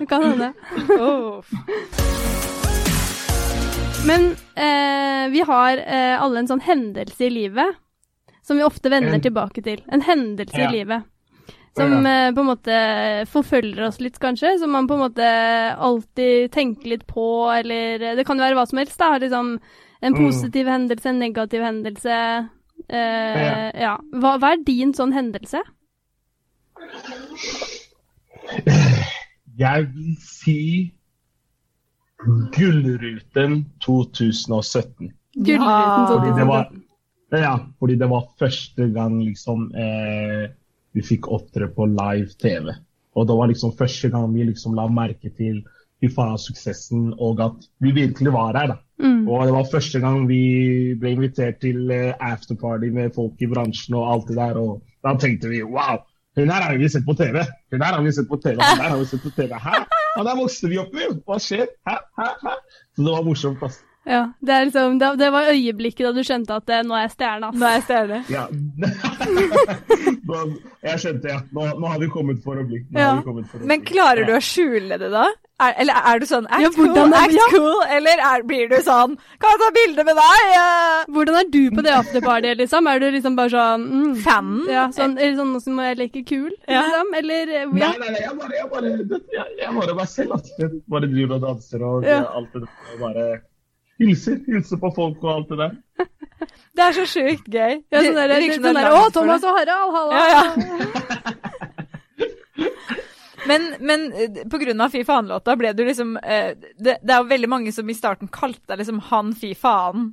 [0.00, 0.52] Det kan hende.
[1.00, 2.48] Oh.
[4.06, 7.76] Men eh, vi har eh, alle en sånn hendelse i livet
[8.42, 9.82] som vi ofte vender En- tilbake til.
[9.92, 10.68] En hendelse Ja.
[10.70, 11.02] i livet.
[11.76, 12.28] Som Ja.
[12.28, 14.58] eh, på en måte forfølger oss litt, kanskje.
[14.58, 18.54] Som man på en måte alltid tenker litt på, eller eh, Det kan jo være
[18.56, 19.18] hva som helst, da.
[19.18, 19.60] Liksom
[20.02, 20.26] en Mm.
[20.26, 22.48] positiv hendelse, en negativ hendelse.
[22.88, 23.70] Ja.
[23.78, 23.98] ja.
[24.14, 25.60] Hva, hva er din sånn hendelse?
[29.58, 30.92] Jeg vil si
[32.26, 35.12] Gullruten 2017.
[35.34, 36.08] Gullruten 2017.
[36.08, 36.48] Fordi det 2017.
[36.48, 36.70] var,
[37.30, 40.50] ja, fordi det var første gang liksom eh,
[40.92, 42.74] vi fikk opptre på live TV.
[43.14, 45.62] Og det var liksom første gang vi liksom la merke til
[46.00, 48.74] fy faen suksessen, og at vi virkelig var her.
[48.74, 48.78] da.
[49.00, 49.28] Mm.
[49.28, 50.42] Og det var første gang vi
[51.00, 54.60] ble invitert til eh, afterparty med folk i bransjen og alt det der.
[54.60, 56.02] Og da tenkte vi wow,
[56.36, 57.44] hun her har vi sett på TV!
[57.72, 58.60] Hun her har vi sett på TV!
[58.60, 59.54] Hun her har vi sett på TV.
[59.54, 59.99] Hæ?
[60.20, 61.22] Og der vokste vi opp, med!
[61.24, 61.70] Hva skjer?
[61.88, 61.94] Hæ?
[62.20, 62.26] Hæ?
[62.42, 62.56] Hæ?
[62.92, 63.62] Så det var morsomt.
[63.64, 63.78] ass.
[64.10, 67.04] Ja, det, er liksom, det, det var øyeblikket da du skjønte at eh, nå er
[67.06, 67.50] jeg stjerne.
[67.50, 67.60] ass.
[67.60, 68.24] Nå er jeg stjerne.
[68.36, 68.46] Ja.
[70.86, 71.38] Jeg skjønte, ja.
[71.54, 72.80] Nå, nå har vi kommet for å bli.
[72.90, 73.12] Nå Ja.
[73.20, 73.88] har vi for å Men bli.
[73.92, 75.26] klarer du å skjule det da?
[75.60, 77.46] Er, eller er du sånn act Ja, cool, er- act ja.
[77.52, 80.52] cool, eller er, blir du sånn Kan jeg ta bilde med deg?
[80.56, 82.88] eh?» Hvordan er du på det afterpartyet, liksom?
[82.88, 84.62] Er du liksom bare sånn mm, Fanen?
[84.72, 86.80] Ja, sånn, eller sånn nå som jeg leker kul, Ja.
[86.80, 87.12] liksom?
[87.20, 87.66] Eller ja.
[87.66, 88.88] Nei, nei, nei, jeg bare, jeg bare,
[89.36, 90.32] jeg, jeg bare meg selv.
[90.38, 90.56] altså.
[90.64, 92.22] Jeg bare driver og danser og Ja.
[92.40, 92.98] alt det der.
[93.04, 93.28] Bare
[94.00, 95.78] hilser, hilser på folk og alt det der.
[96.70, 97.80] Det er så sjukt gøy.
[97.92, 100.20] Ja, sånn der, det virker sånn er der, Å, Thomas og Harald, halla!
[100.20, 100.44] Ja, ja.
[103.48, 107.22] Men, men eh, på grunn av Fy faen-låta ble du liksom eh, det, det er
[107.22, 110.10] jo veldig mange som i starten kalte deg liksom Han fy faen.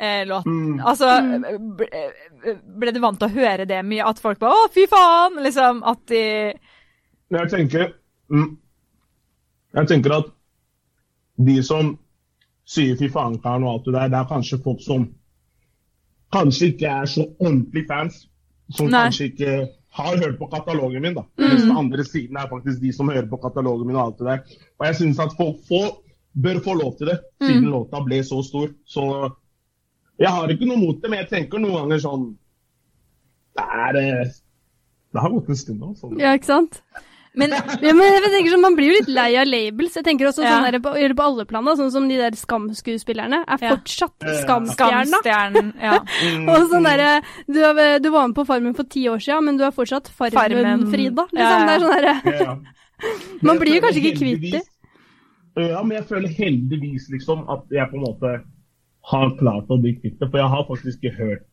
[0.00, 0.54] Låten.
[0.54, 0.76] Mm.
[0.86, 4.06] Altså, eh, ble, eh, ble du vant til å høre det mye?
[4.06, 6.22] At folk bare 'Å, fy faen!' Liksom at de
[7.30, 7.92] jeg tenker
[8.32, 8.48] mm,
[9.78, 10.30] Jeg tenker at
[11.40, 11.92] de som
[12.70, 15.08] sier fy faen-karen og alt det der, det er kanskje folk som
[16.34, 18.26] kanskje ikke er så ordentlig fans.
[18.70, 19.08] Som Nei.
[19.08, 19.54] kanskje ikke
[19.98, 21.24] har hørt på katalogen min, da.
[21.42, 24.28] Mens den andre siden er faktisk de som hører på katalogen min og alt det
[24.28, 24.60] der.
[24.78, 25.80] Og jeg syns at folk få,
[26.38, 28.70] bør få lov til det, siden låta ble så stor.
[28.86, 29.06] Så
[30.20, 32.28] jeg har ikke noe mot det, men jeg tenker noen ganger sånn
[33.56, 34.34] Det er eh,
[35.10, 35.94] Det har gått en stund nå.
[35.98, 36.18] Sånn.
[36.22, 36.82] Ja, ikke sant?
[37.38, 37.50] Men
[37.84, 39.94] Ja, men jeg tenker sånn, Man blir jo litt lei av labels.
[39.94, 40.56] Jeg tenker også Ja.
[40.56, 44.26] sånn der, på, gjør det på alle plan, sånn som de der Skam-skuespillerne er fortsatt
[44.26, 44.34] Ja.
[44.42, 45.06] Skam-stjerner.
[45.12, 46.00] Skamstjernen, ja.
[46.26, 47.12] Mm, Og sånn derre
[47.46, 47.60] du,
[48.02, 50.40] du var med på Farmen for ti år siden, men du er fortsatt Farmen.
[50.40, 51.28] Farmen-Frida.
[51.30, 51.38] Liksom.
[51.38, 51.78] Ja, ja.
[51.78, 52.58] Det sånn Ja.
[53.46, 54.62] Man blir jo kanskje ikke kvitt det.
[55.56, 58.34] Ja, men jeg føler heldigvis liksom at jeg på en måte
[59.10, 60.28] har klart å bli kvitt det.
[60.30, 61.46] For jeg har faktisk ikke hørt,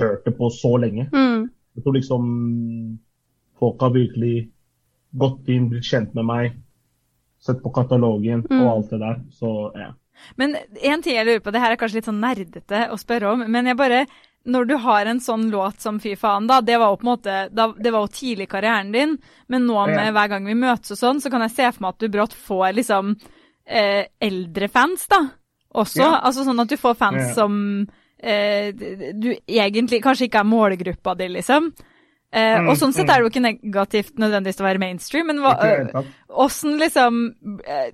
[0.00, 1.06] hørt det på så lenge.
[1.12, 1.46] mm.
[1.78, 2.24] Jeg tror liksom
[3.60, 4.48] folk har virkelig
[5.16, 6.56] gått inn, blitt kjent med meg,
[7.40, 8.60] sett på katalogen Mm.
[8.62, 9.20] og alt det der.
[9.30, 9.92] Så ja.
[10.36, 13.32] Men en ting jeg lurer på, det her er kanskje litt sånn nerdete å spørre
[13.32, 14.06] om, men jeg bare
[14.46, 17.10] Når du har en sånn låt som Fy faen, da, det var jo på en
[17.10, 20.54] måte da, Det var jo tidlig i karrieren din, men nå med hver gang vi
[20.54, 23.16] møtes og sånn, så kan jeg se for meg at du brått får liksom
[23.66, 25.18] eh, eldre fans, da.
[25.74, 26.00] Også.
[26.00, 26.20] Ja.
[26.24, 27.34] Altså sånn at du får fans Ja.
[27.34, 27.88] som
[28.22, 31.72] eh, du egentlig kanskje ikke er målgruppa di, liksom.
[32.28, 33.10] Eh, Mm, og sånn sett mm.
[33.10, 35.54] er det jo ikke negativt nødvendigvis å være mainstream, men hva,
[35.94, 36.08] tatt.
[36.28, 37.22] Åssen liksom
[37.64, 37.86] eh,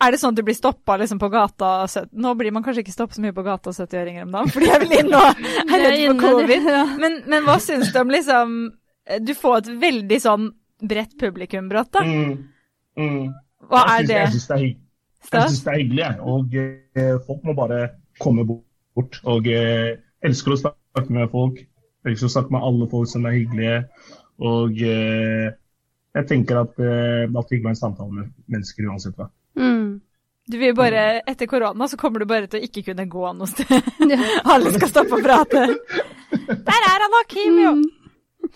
[0.00, 2.94] Er det sånn at du blir stoppa liksom på gata Nå blir man kanskje ikke
[2.94, 5.26] stoppet så mye på gata 70-åringer om dagen, fordi jeg vil inn og
[5.74, 6.70] er redd for covid.
[7.02, 8.54] Men, men hva syns du om liksom
[9.10, 10.46] eh, Du får et veldig sånn
[10.80, 12.06] bredt publikum brått, da.
[12.06, 12.36] Mm.
[12.96, 13.26] Mm.
[13.70, 14.22] Hva er det?
[14.22, 14.86] Jeg syns det er hyggelig.
[15.20, 15.58] Jeg Stas?
[15.64, 16.20] det er hyggelig, jeg.
[16.24, 17.80] Og eh, folk må bare
[18.22, 19.20] komme bort.
[19.28, 21.60] Og eh, elsker å snakke med folk.
[22.00, 23.80] Å snakke med alle folk som er hyggelige.
[24.40, 25.50] Og eh,
[26.16, 29.28] jeg tenker at eh, det er alltid hyggelig med en samtale med mennesker uansett hva.
[29.60, 30.00] Mm.
[30.50, 33.50] Du vil bare, Etter korona så kommer du bare til å ikke kunne gå noe
[33.50, 33.90] sted.
[34.52, 35.66] Alle skal stoppe og prate.
[36.48, 37.76] Der er han Hakim, jo!
[37.78, 37.88] Mm.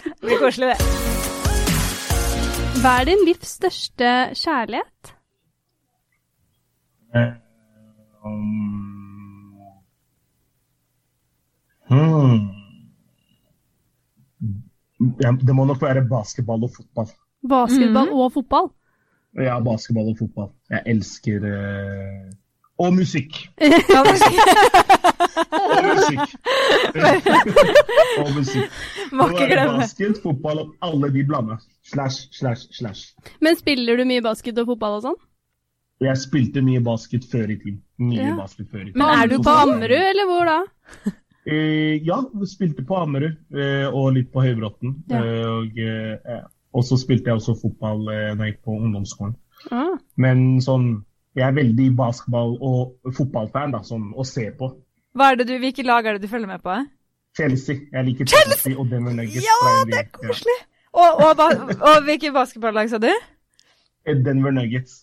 [0.05, 1.05] Det blir koselig, det.
[2.81, 5.15] Hva er din livs største kjærlighet?
[7.15, 7.31] Eh,
[8.27, 9.61] um,
[11.93, 12.64] hmm.
[15.47, 17.11] Det må nok være basketball og fotball.
[17.49, 18.71] Basketball og fotball?
[19.41, 20.51] Ja, basketball og fotball.
[20.71, 22.33] Jeg elsker uh...
[22.79, 23.37] Og musikk.
[23.63, 24.23] Ja, men-
[25.75, 26.33] Og musikk.
[28.23, 28.81] og musikk.
[29.15, 29.77] Må ikke glemme.
[29.83, 31.59] Basket, fotball og alle de blanda.
[31.87, 33.13] Slash, slash, slash.
[33.45, 35.21] Men spiller du mye basket og fotball og sånn?
[36.03, 37.79] Jeg spilte mye basket før i tid.
[38.03, 38.35] Mye Ja.
[38.41, 38.97] basket før i tid.
[38.99, 40.59] Men er du på Ammerud, eller hvor da?
[41.45, 44.95] Eh, ja, spilte på Ammerud eh, og litt på Høybråten.
[45.13, 45.21] Ja.
[45.21, 49.37] Eh, og, eh, så spilte jeg også fotball eh, da jeg gikk på ungdomsskolen.
[49.73, 49.95] Ah.
[50.21, 50.89] Men sånn,
[51.37, 54.73] jeg er veldig basketball- og fotballfan, da, sånn å se på.
[55.15, 56.81] Hva er det du, Hvilke lag er det du følger med på?
[57.37, 57.87] Chelsea.
[57.93, 59.45] Jeg liker Chelsea, og Denver Nuggets.
[59.45, 59.59] Ja,
[59.91, 60.59] det er koselig!
[60.95, 63.11] Og, og, og, og hvilke basketballag sa du?
[64.07, 65.03] Denver Nuggets.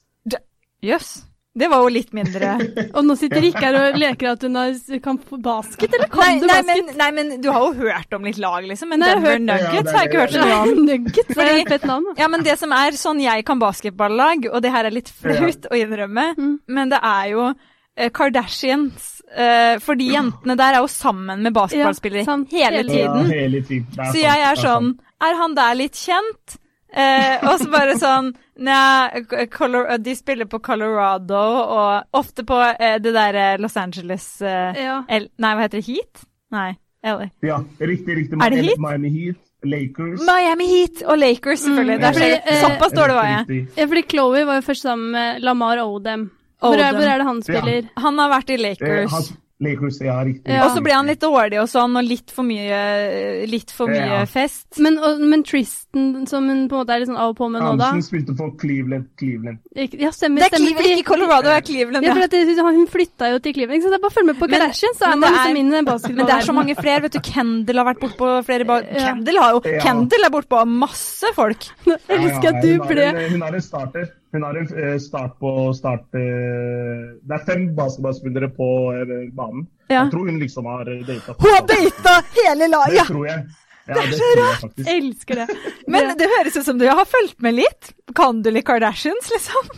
[0.81, 1.19] Jøss.
[1.53, 2.53] Det var jo litt mindre
[2.97, 4.55] Og nå sitter Rikke her og leker at hun
[5.03, 6.85] kan basket, eller kan nei, du nei, basket?
[6.87, 8.87] men, nei, men du har jo hørt om litt lag, liksom.
[8.93, 10.85] Men Nei, Denver hørt- Nuggets Ja, har jeg ikke hørt så mye om.
[10.87, 12.07] Nuggets, det er et fett navn.
[12.21, 15.67] Ja, men det som er sånn jeg kan basketballag, og det her er litt flaut
[15.71, 16.55] å innrømme, Mm.
[16.71, 17.49] men det er jo
[17.97, 19.09] eh, Kardashians.
[19.35, 23.29] eh, for de jentene der er jo sammen med basketballspillere Ja, hele Ja, tiden.
[23.31, 23.87] hele tiden.
[24.11, 26.57] Så jeg er sånn er han der litt kjent?
[26.93, 32.97] Eh, og så bare sånn Nei, Color, de spiller på Colorado, og ofte på eh,
[32.99, 34.97] det der Los Angeles eh, Ja.
[35.09, 35.85] el, Nei, hva heter det?
[35.87, 36.25] Heat?
[36.51, 36.73] Nei,
[37.03, 37.29] LA.
[37.41, 38.37] Ja, riktig, riktig.
[38.43, 38.79] Er det Miami- Heat?
[38.83, 40.19] Miami Heat, Lakers.
[40.27, 41.95] Miami Heat og Lakers, selvfølgelig.
[41.95, 43.67] Mm, Der fordi, eh, Såpass dårlig var jeg.
[43.77, 46.27] Ja, fordi Chloé var jo først sammen med Lamar Odem.
[46.61, 46.99] Hvor er, Odom.
[46.99, 47.41] hvor er det han Ja.
[47.61, 47.89] spiller?
[47.97, 49.11] Han har vært i Eh, Lakers.
[49.11, 50.49] han- Lakers, ja, riktig.
[50.49, 50.65] Ja.
[50.65, 54.07] Og så blir han litt dårlig og sånn, og litt for mye, litt for mye
[54.09, 54.25] Ja.
[54.25, 54.79] fest.
[54.81, 57.49] Men, og, men Tristan, som hun på en måte er litt sånn av og på
[57.51, 59.05] med nå, da Hansen spilte for Cleveland.
[59.21, 59.59] Cleveland.
[59.75, 60.41] Ikke- Ja, stemmer.
[60.41, 62.03] Det er stemmer Cleveland, ikke Colorado, det er Cleveland.
[62.03, 62.15] Ja, Ja.
[62.15, 64.39] for at det, Hun flytta jo til Cleveland, så det er bare å følge med
[64.39, 67.01] på Kardashian, så er man liksom inn i den Men det er så mange flere,
[67.01, 67.19] vet du.
[67.19, 69.13] Kendall har vært bortpå flere ba Ja.
[69.13, 69.79] Kendall har jo Ja.
[69.81, 71.59] Kendall er bortpå masse folk.
[71.85, 74.09] Jeg elsker at du ble hun er en starter.
[74.31, 79.65] Hun har en eh, start på start eh, Det er fem basketballspillere på eh, banen.
[79.91, 80.05] Ja.
[80.05, 81.35] Jeg tror hun liksom har data.
[81.39, 83.07] Hun har data hele Det laget!
[83.11, 83.45] tror jeg.
[83.87, 84.97] Ja, Det er så tror jeg.
[84.97, 85.47] Elsker det.
[85.91, 87.91] Men det høres ut som du har fulgt med litt.
[88.15, 89.71] Kan du litt Kardashians, liksom?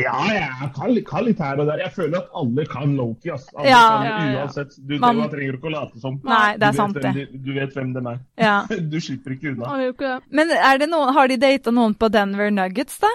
[0.00, 1.80] Ja, jeg kan, kan litt her og der.
[1.82, 3.30] Jeg føler at alle kan Loki.
[3.34, 3.48] ass.
[3.56, 3.80] Alle Ja.
[3.88, 4.42] kan, Ja, ja.
[4.44, 4.76] Uansett.
[4.86, 6.20] Du, Man- trenger ikke å late som.
[6.24, 7.14] Nei, det er du sant, det.
[7.16, 8.20] de- Du vet hvem de er.
[8.38, 8.54] Ja.
[8.92, 9.92] Du slipper ikke unna.
[9.98, 10.12] Det.
[10.30, 13.08] Men er det noen, har de data noen på Denver Nuggets, da?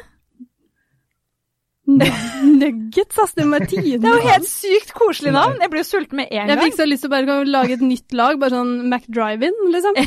[1.85, 3.33] Nuggets, ass.
[3.37, 3.97] Det ti.
[4.01, 5.59] Det er jo helt sykt koselig navn.
[5.61, 6.53] Jeg ble jo sulten med en gang.
[6.55, 9.99] Jeg fikk så lyst til å bare lage et nytt lag, bare sånn McDrive-in, liksom.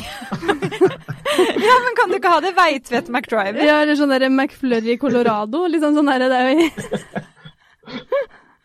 [1.39, 3.61] Ja, men kan du ikke ha det Veitvet McDriver?
[3.63, 5.61] Ja, eller sånn derre McFlurry Colorado.
[5.71, 6.55] Liksom sånn derre det er jo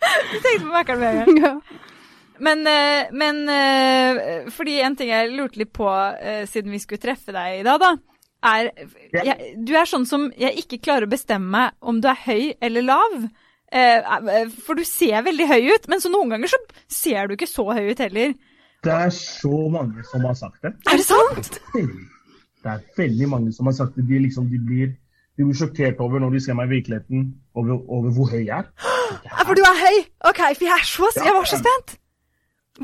[0.04, 1.60] Tenkte på Mac-en med en gang.
[2.44, 7.02] Men, eh, men eh, fordi en ting jeg lurte litt på eh, siden vi skulle
[7.04, 7.92] treffe deg i dag, da,
[8.44, 8.70] er
[9.12, 12.86] jeg, Du er sånn som jeg ikke klarer å bestemme om du er høy eller
[12.86, 13.14] lav.
[13.74, 17.34] Eh, eh, for du ser veldig høy ut, men så noen ganger så ser du
[17.38, 18.34] ikke så høy ut heller.
[18.84, 20.74] Det er så mange som har sagt det.
[20.90, 21.58] Er det sant?
[21.72, 24.06] Det er veldig mange som har sagt det.
[24.08, 24.92] De, liksom, de, blir,
[25.36, 27.26] de blir sjokkert over når de ser meg i virkeligheten,
[27.56, 28.70] over, over hvor høy jeg er.
[29.24, 29.44] er.
[29.44, 29.98] for du er høy!
[30.30, 31.96] Ok, for jeg er så Jeg var så spent.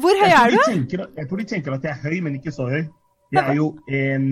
[0.00, 0.58] Hvor høy er du?
[0.68, 2.82] tenker, jeg tror de tenker at jeg er høy, men ikke så høy.
[3.30, 4.24] Jeg er jo en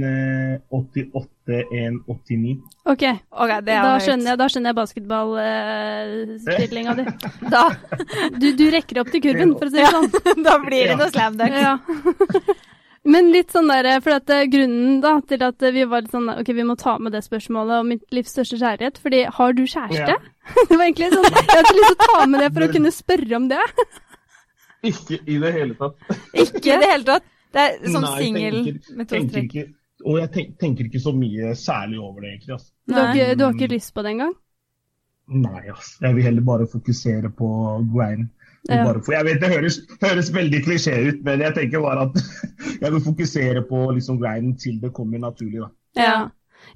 [0.71, 2.59] 1,88-1,89.
[2.91, 4.03] Ok, Ok, det er da høyt.
[4.07, 7.05] skjønner jeg, da skjønner jeg basketballspillinga di.
[7.55, 7.65] Da,
[8.41, 10.11] Du, du rekker opp til kurven, for å si det sånn.
[10.49, 11.55] da blir det noe slam dunk.
[11.63, 11.75] Ja.
[13.09, 16.13] Men litt sånn der, for at eh, grunnen da, til at eh, vi var litt
[16.13, 18.99] sånn Ok, vi må ta med det spørsmålet om mitt livs største kjærlighet.
[19.01, 20.15] Fordi har du kjæreste?
[20.19, 20.21] Ja.
[20.69, 22.93] Det var egentlig sånn Jeg hadde lyst til å ta med det for å kunne
[22.93, 23.65] spørre om det.
[24.91, 25.97] Ikke i det hele tatt.
[26.35, 27.25] Ikke i det hele tatt.
[27.53, 29.55] Det er sånn Nei, singel tenker- med to tenker strekk.
[29.55, 29.75] ikke,
[30.07, 32.53] Og jeg tenker, tenker ikke så mye særlig over det, egentlig.
[32.55, 32.71] Altså.
[32.87, 34.35] Du har, ikke, du har ikke lyst på det engang?
[35.29, 35.99] Nei, ass.
[36.01, 37.49] Jeg vil heller bare fokusere på
[37.95, 38.29] grind.
[38.69, 38.85] Ja.
[38.85, 42.17] bare, for jeg vet det høres, høres veldig klisjé ut, men jeg tenker bare at
[42.83, 45.61] jeg vil fokusere på liksom grinden til det kommer naturlig.
[45.63, 45.69] da.
[45.97, 46.29] Ja.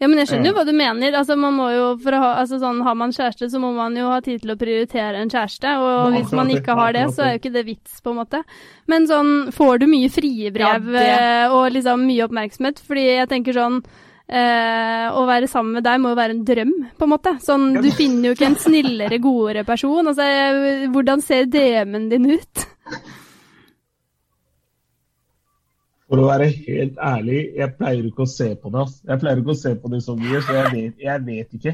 [0.03, 1.15] Ja, men jeg skjønner jo hva du mener.
[1.15, 3.95] Altså, man må jo, for å ha, altså, sånn, Har man kjæreste, så må man
[3.99, 5.75] jo ha tid til å prioritere en kjæreste.
[5.79, 8.43] Og hvis man ikke har det, så er jo ikke det vits, på en måte.
[8.91, 12.83] Men sånn, får du mye frie brev Ja, eh, og liksom mye oppmerksomhet?
[12.83, 16.77] Fordi jeg tenker sånn eh, Å være sammen med deg må jo være en drøm,
[16.99, 17.37] på en måte.
[17.47, 20.11] Sånn, du finner jo ikke en snillere, godere person.
[20.11, 20.27] Altså,
[20.91, 22.71] hvordan ser DM-en din ut?
[26.13, 28.81] For å være helt ærlig, jeg pleier ikke å se på det.
[28.85, 28.99] ass.
[29.09, 31.73] Jeg pleier ikke å se på det så mye, så jeg vet, jeg vet ikke.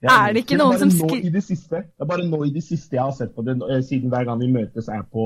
[0.00, 2.94] Jeg Er det ikke noen som skriver det Det er bare nå i det siste
[2.96, 5.24] jeg har sett på det, eh, siden hver gang vi møtes er på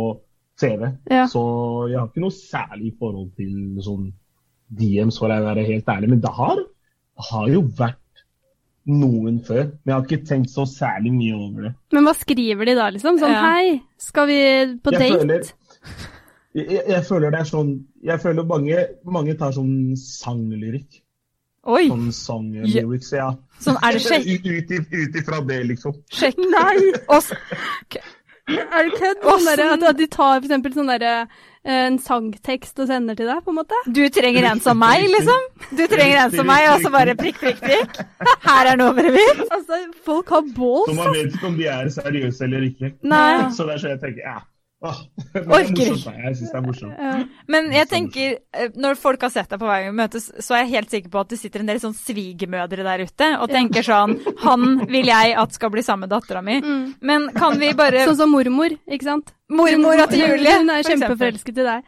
[0.58, 0.88] TV.
[1.12, 1.26] Ja.
[1.30, 1.42] Så
[1.92, 3.52] jeg har ikke noe særlig forhold til
[3.84, 4.08] sånn
[4.72, 6.08] DMs, for å være helt ærlig.
[6.14, 8.24] Men det har, det har jo vært
[8.88, 9.64] noen før.
[9.84, 11.74] Men jeg har ikke tenkt så særlig mye over det.
[11.92, 13.20] Men hva skriver de da, liksom?
[13.20, 13.44] Sånn Ja.
[13.52, 14.40] hei, skal vi
[14.82, 15.20] på Jeg date?
[15.20, 15.52] føler-
[16.54, 21.00] Jeg, jeg, jeg føler det er sånn Jeg føler mange, mange tar sånn sanglyrikk.
[21.64, 23.30] Oi, Sånn sanglyrics, ja.
[23.64, 24.26] sånn er det sjekk.
[24.44, 25.94] Ut, ut, ut ifra det, liksom.
[26.12, 26.36] sjekk.
[26.52, 26.90] Nei!
[27.16, 27.38] Også,
[28.44, 29.22] Er det kødd?
[29.24, 33.30] Sånn at, at de tar for eksempel sånn derre eh, en sangtekst og sender til
[33.32, 33.78] deg, på en måte?
[33.88, 35.46] Du trenger en som meg, liksom?
[35.72, 38.02] Du trenger en som meg, og så bare prikk, prikk, prikk.
[38.44, 39.40] Her er nummeret mitt.
[39.48, 42.92] Altså, folk har balls, Så man vet ikke om de er seriøse eller ikke.
[43.08, 43.30] Nei.
[43.56, 44.42] Så det er så jeg tenker, ja.
[44.84, 46.12] Det Orker ikke.
[46.24, 46.98] Jeg syns det er morsomt.
[47.00, 47.12] Ja.
[47.50, 50.72] Men jeg tenker, eh, når folk har sett deg på vei møtes, så er jeg
[50.74, 54.18] helt sikker på at det sitter en del sånn svigermødre der ute og tenker sånn
[54.44, 56.58] Han vil jeg at skal bli sammen med dattera mi.
[56.60, 56.94] Mm.
[57.00, 59.32] Men kan vi bare Sånn som mormor, ikke sant?
[59.48, 61.82] Mormora til Julie, Hun er kjempeforelsket i deg.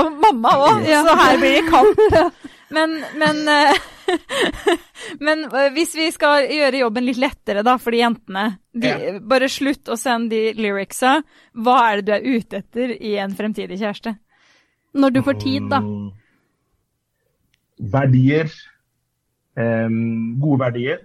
[0.00, 1.04] Og mamma òg, Ja.
[1.06, 2.34] så her blir det kamp.
[2.70, 3.74] Men, men, eh,
[5.26, 9.18] men eh, hvis vi skal gjøre jobben litt lettere da, for de jentene de, Ja.
[9.20, 11.20] Bare slutt å sende de lyricsa.
[11.58, 14.14] Hva er det du er ute etter i en fremtidig kjæreste?
[14.94, 15.80] Når du får tid, da.
[15.84, 16.10] Mm.
[17.92, 18.50] verdier.
[19.56, 21.04] Um, gode verdier.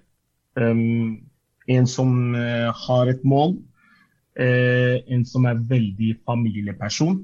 [0.57, 1.21] Um,
[1.67, 3.57] en som uh, har et mål.
[4.39, 7.21] Uh, en som er veldig familieperson.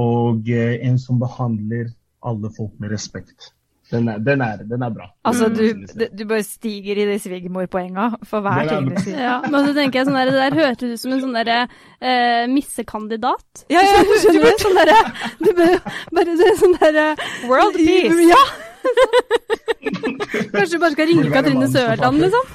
[0.00, 1.90] Og uh, en som behandler
[2.26, 3.52] alle folk med respekt.
[3.90, 5.08] Den er, den er, den er bra.
[5.26, 5.64] Altså, du,
[6.14, 9.18] du bare stiger i de svigermorpoenga for hver er ting du sier.
[9.18, 11.58] Ja, men så tenker jeg sånn der, Det der hørtes ut som en sånn derre
[11.64, 13.64] eh, missekandidat.
[13.72, 14.56] Ja, ja, Du skjønner det.
[14.62, 14.98] sånn derre
[15.42, 15.74] Du bør
[16.18, 17.06] bare se sånn derre
[17.50, 18.28] World peace.
[18.30, 18.42] Ja!
[20.54, 22.54] Kanskje du bare skal ringe Katrine Sørland, liksom?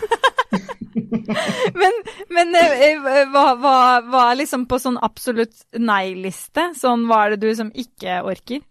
[1.75, 1.97] Men,
[2.31, 3.75] men eh, eh, hva, hva,
[4.07, 6.69] hva er liksom på sånn absolutt nei-liste?
[6.79, 8.61] Sånn hva er det du som ikke orker?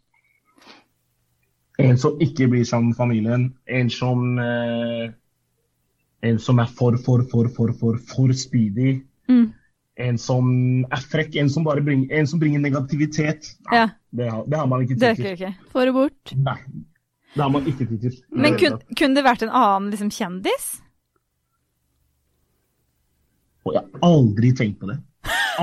[1.83, 3.49] En som ikke blir sammen med familien.
[3.66, 5.11] En som eh,
[6.25, 9.01] En som er for, for, for, for, for, for speedy.
[9.29, 9.49] Mm.
[10.01, 10.47] En som
[10.89, 11.37] er frekk.
[11.43, 13.51] En som bare bringer, en som bringer negativitet.
[13.72, 15.25] Ja, Det har, det har man ikke det tid til.
[15.25, 15.70] du ikke.
[15.75, 16.33] Få det bort.
[16.37, 16.57] Nei.
[17.35, 18.16] Det har man ikke tid til.
[18.31, 20.66] Men kun, kunne det vært en annen liksom, kjendis?
[23.64, 24.99] Og jeg har aldri tenkt på det.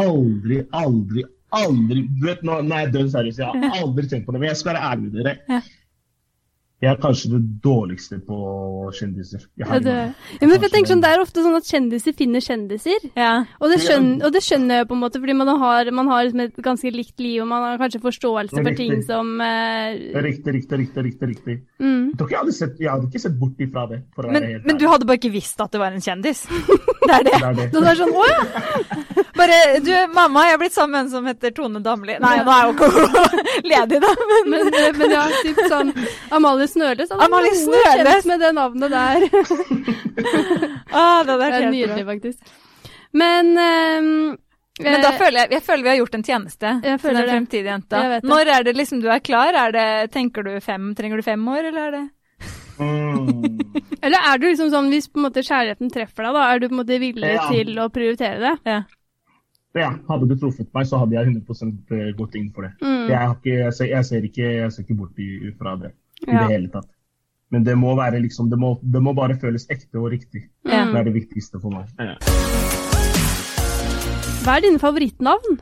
[0.01, 1.23] Aldri, aldri,
[1.55, 2.03] aldri.
[2.19, 3.39] Du vet, nå, nei, dønn seriøs.
[3.39, 4.41] Jeg har aldri tenkt på det.
[4.43, 5.61] Men jeg skal være ærlig med dere.
[6.81, 8.37] Jeg er kanskje det dårligste på
[8.97, 9.43] kjendiser.
[9.53, 9.95] Jeg Ja, har det,
[10.41, 13.03] ja, men jeg tenker sånn, Det er ofte sånn at kjendiser finner kjendiser.
[13.15, 13.45] Ja.
[13.61, 16.23] Og det, skjønner, og det skjønner jeg på en måte, fordi man har, man har
[16.25, 18.87] liksom et ganske likt liv, og man har kanskje forståelse for Riktig.
[18.89, 19.93] ting som uh...
[20.25, 21.03] Riktig, riktig, riktig.
[21.05, 21.57] riktig, riktig.
[21.79, 22.01] mm.
[22.11, 24.01] Jeg tror ikke jeg hadde sett, jeg hadde ikke sett bort ifra det.
[24.15, 26.47] For Men, helt men du hadde bare ikke visst at det var en kjendis?
[27.01, 27.31] Det er det.
[27.33, 27.63] Det er det.
[27.73, 28.41] Så det er sånn, å ja!
[29.35, 32.13] Bare du, mamma, jeg har blitt sammen med en som heter Tone Damli.
[32.21, 33.39] Nei, nå er jo ikke hun
[33.71, 34.11] ledig, da.
[34.29, 35.89] Men, Men, eh, men ja, typ sånn
[36.37, 37.09] Amalie Snøløs.
[37.11, 38.11] hadde Amalie noe Snøløs!
[38.11, 39.25] kjent med det navnet der.
[41.01, 42.13] ah, det Det er helt nydelig, bra.
[42.13, 42.55] faktisk.
[43.13, 44.37] Men um,
[44.81, 46.71] Men da eh, føler jeg, jeg føler vi har gjort en tjeneste
[47.03, 48.03] for den fremtidige jenta.
[48.23, 49.53] Når er det liksom du er klar?
[49.67, 52.07] Er det, tenker du fem, trenger du fem år, eller er det
[52.81, 53.59] Mm.
[54.01, 56.67] Eller er du liksom sånn, hvis på en måte kjærligheten treffer deg, da, er du
[56.69, 57.43] på en måte villig Ja.
[57.51, 58.53] til å prioritere det?
[58.65, 58.79] Ja.
[59.77, 62.71] Ja, hadde du truffet meg, så hadde jeg 100 gått inn for det.
[62.81, 63.05] Mm.
[63.07, 65.21] Jeg, har ikke, jeg, ser, jeg, ser ikke, jeg ser ikke bort
[65.61, 65.91] fra det
[66.27, 66.47] i Ja.
[66.47, 66.87] det hele tatt.
[67.51, 70.45] Men det må være liksom, det må, det må bare føles ekte og riktig.
[70.65, 70.85] Ja.
[70.91, 71.89] Det er det viktigste for meg.
[71.99, 72.15] Ja.
[74.43, 75.59] Hva er dine favorittnavn?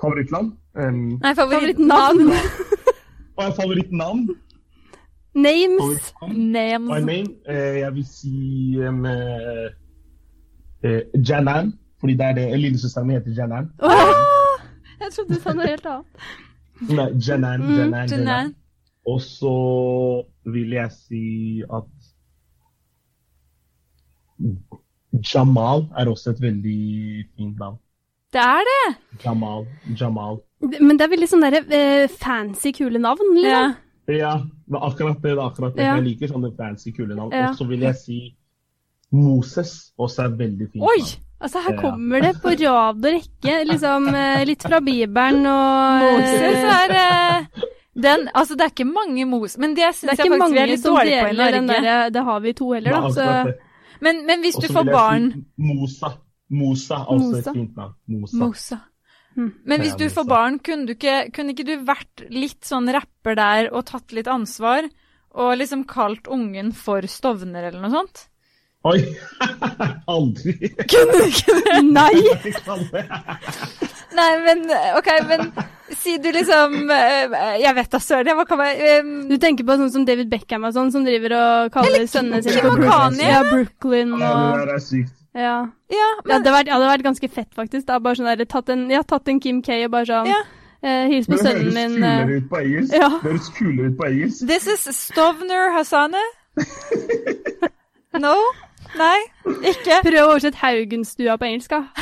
[0.00, 0.52] Favorittland?
[0.76, 2.32] Um, Nei, Favorittnavn?
[3.36, 4.24] og favorittnavn?
[5.34, 6.12] Names?
[6.22, 6.88] Names.
[6.88, 7.28] My name?
[7.48, 8.34] Uh, jeg vil si
[8.88, 9.68] um, uh,
[10.84, 13.70] eh, Janan, fordi det er det lillesøsteren min heter Janan.
[13.78, 14.58] Oh!
[15.00, 16.28] jeg trodde du sa noe helt annet.
[16.90, 18.54] Nei, Janan, Mm, Janan, Janan.
[19.06, 19.54] Og så
[20.48, 21.24] vil jeg si
[21.68, 21.88] at
[25.34, 26.78] Jamal er også et veldig
[27.36, 27.78] fint navn.
[28.34, 28.94] Det er det!
[29.24, 29.66] Jamal.
[30.00, 30.40] Jamal.
[30.80, 33.60] Men det er veldig sånn derre uh, fancy, kule navn, Ja.
[33.68, 33.80] liksom.
[34.14, 34.32] Ja,
[34.68, 35.30] men akkurat det.
[35.30, 35.84] det er akkurat det.
[35.86, 35.94] Ja.
[35.96, 37.30] Jeg liker sånne fancy, kule navn.
[37.32, 37.52] Ja.
[37.52, 38.18] Og så vil jeg si
[39.14, 40.98] Moses også er veldig fint Oi!
[40.98, 41.20] navn.
[41.44, 46.62] Altså, her kommer det på rad og rekke, liksom eh, litt fra Bibelen og Moses
[46.72, 46.94] er
[47.94, 49.56] den, altså Det er ikke mange mos...
[49.58, 51.60] men det syns jeg faktisk vi er litt dårlige på i Norge.
[51.68, 53.12] derre Det har vi to heller, er da.
[53.14, 53.54] Så.
[54.02, 56.10] Men, men hvis du får barn si Mosa.
[56.54, 57.38] Mosa er også Mosa.
[57.38, 57.94] et fint navn.
[58.10, 58.40] Mosa.
[58.42, 58.80] Mosa.
[59.34, 59.48] Mm.
[59.66, 63.38] Men hvis du får barn, kunne, du ikke, kunne ikke du vært litt sånn rapper
[63.38, 64.86] der og tatt litt ansvar?
[65.34, 68.26] Og liksom kalt ungen for Stovner eller noe sånt?
[68.84, 68.98] Oi!
[70.14, 70.52] Aldri.
[70.90, 71.76] Kunne du ikke det?
[71.88, 72.14] Nei!
[74.18, 74.60] Nei, men
[74.98, 75.48] OK, men
[75.98, 77.32] si du liksom eh,
[77.62, 78.98] Jeg vet da søren, jeg hva kan være
[79.30, 82.60] Du tenker på sånn som David Beckham og sånn, som driver og kaller sønnene sine
[82.62, 83.18] for Brooklyn.
[83.24, 85.14] Ja, Brooklyn Ja, det er sykt.
[85.34, 85.54] Ja.
[85.90, 87.88] Ja, Ja, men det hadde vært, ja, det hadde vært ganske fett, faktisk.
[87.88, 87.96] Da.
[88.04, 90.38] Bare sånn der, tatt en, jeg har tatt en Kim K og bare sånn Ja.
[90.84, 91.96] eh, Hils på Men det sønnen høres min.
[91.96, 92.94] kulere eh, ut på engelsk.
[93.00, 93.08] Ja.
[93.16, 94.46] Det høres kulere ut på engelsk.
[94.52, 96.22] This is Stovner Hasane?
[98.14, 98.36] No?
[98.98, 99.20] Nei?
[99.70, 100.00] Ikke?
[100.04, 101.84] Prøv å oversette Haugenstua på engelsk, da.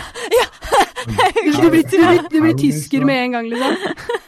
[1.02, 4.20] Du blir, du blir, du blir tysker med en gang, liksom.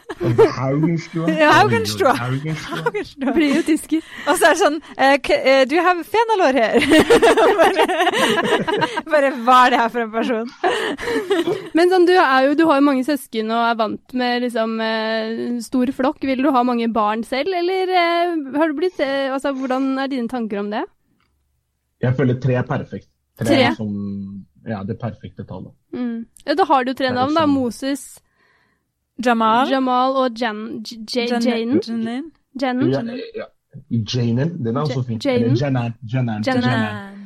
[0.57, 1.31] Haugenstua.
[1.31, 2.13] Ja, Haugenstua.
[2.13, 2.93] Haugenstua.
[3.17, 4.03] Du blir jo tysker.
[4.29, 6.79] Og så er det sånn eh, eh, Do you have fenalår her?
[7.61, 7.87] bare,
[9.11, 10.51] bare hva er det her for en person?
[11.75, 14.77] Men sånn, du, er jo, du har jo mange søsken og er vant med liksom
[14.85, 15.33] eh,
[15.65, 16.23] stor flokk.
[16.25, 20.31] Vil du ha mange barn selv, eller eh, har du blitt Altså, hvordan er dine
[20.31, 20.85] tanker om det?
[22.05, 23.09] Jeg føler tre er perfekt.
[23.39, 23.63] Tre, Tre?
[23.71, 23.95] er som
[24.69, 25.73] ja, det perfekte tallet.
[25.93, 26.25] Mm.
[26.47, 27.43] Ja, da har du tre navn, da.
[27.47, 27.51] sånn?
[27.57, 28.05] Moses,
[29.25, 29.69] Jamal?
[29.71, 31.81] Jamal og Jan, J J Jan- Janen.
[32.61, 32.93] Janen?
[32.93, 33.19] Janen.
[33.19, 33.49] Ja, ja.
[33.91, 35.19] Janen, den er også fin.
[35.25, 35.57] Janen?
[35.59, 35.95] Janan.
[36.13, 36.43] Janan.
[36.47, 36.63] Janan.
[36.63, 37.21] Janan.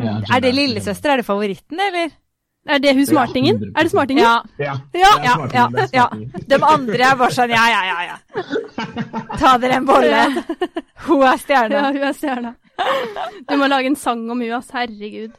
[0.00, 1.10] Ja, Er det lillesøster?
[1.12, 2.10] Er det favoritten, eller?
[2.66, 3.56] Er det hun smartingen?
[3.56, 3.72] 100%.
[3.76, 4.22] Er det smartingen?
[4.24, 4.40] Ja.
[4.58, 6.40] Ja, Ja, det er ja, smartingen, ja, ja.
[6.48, 8.16] De andre er bare sånn ja, ja, ja, ja.
[9.40, 10.24] Ta dere en bolle.
[11.06, 11.74] Hun er stjerne.
[11.76, 12.54] Ja, hun er stjerna.
[13.48, 14.70] Du må lage en sang om henne, ass.
[14.74, 15.36] Herregud.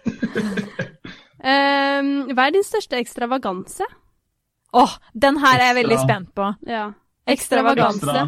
[1.42, 3.88] Um, hva er din største ekstravaganse?
[4.78, 6.08] Åh, den her er jeg veldig Ekstra.
[6.08, 6.50] spent på.
[6.70, 6.86] Ja.
[7.30, 8.28] Ekstravaganse.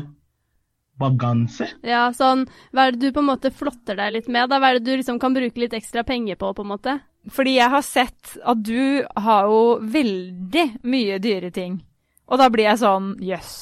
[0.93, 1.69] Ekstravaganse?
[1.83, 4.49] Ja, sånn Hva er det du på en måte flotter deg litt med?
[4.51, 4.59] da?
[4.61, 6.97] Hva er det du liksom kan bruke litt ekstra penger på, på en måte?
[7.31, 11.79] Fordi jeg har sett at du har jo veldig mye dyre ting.
[12.27, 13.53] Og da blir jeg sånn jøss.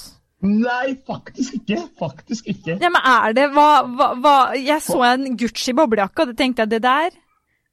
[0.42, 1.80] Nei, faktisk ikke.
[2.00, 2.78] Faktisk ikke.
[2.82, 6.66] Ja, men er det hva, hva, hva Jeg så en Gucci boblejakke, og da tenkte
[6.66, 7.18] jeg det der,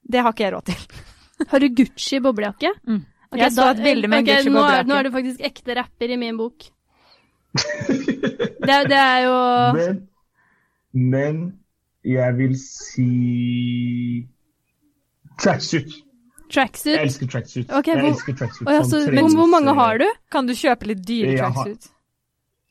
[0.05, 0.83] det har ikke jeg råd til.
[1.53, 2.73] Har du Gucci boblejakke?
[2.85, 3.05] Mm.
[3.29, 4.89] Okay, Jeg så et bilde med en ok, Gucci nå er, boblejakke.
[4.89, 6.69] nå er du faktisk ekte rapper i min bok.
[7.59, 9.37] Det, det er jo
[9.79, 10.01] Men,
[10.93, 11.41] men
[12.05, 14.27] jeg vil si
[15.41, 15.97] tracksuit.
[16.49, 17.71] Jeg elsker tracksuit.
[17.71, 18.69] Ok, jeg hvor- elsker tracksuit.
[18.69, 20.07] Å ja, så, hvor, mange har du?
[20.33, 21.57] Kan du kjøpe litt dyre tracksuit?
[21.57, 21.95] har- tracksuit?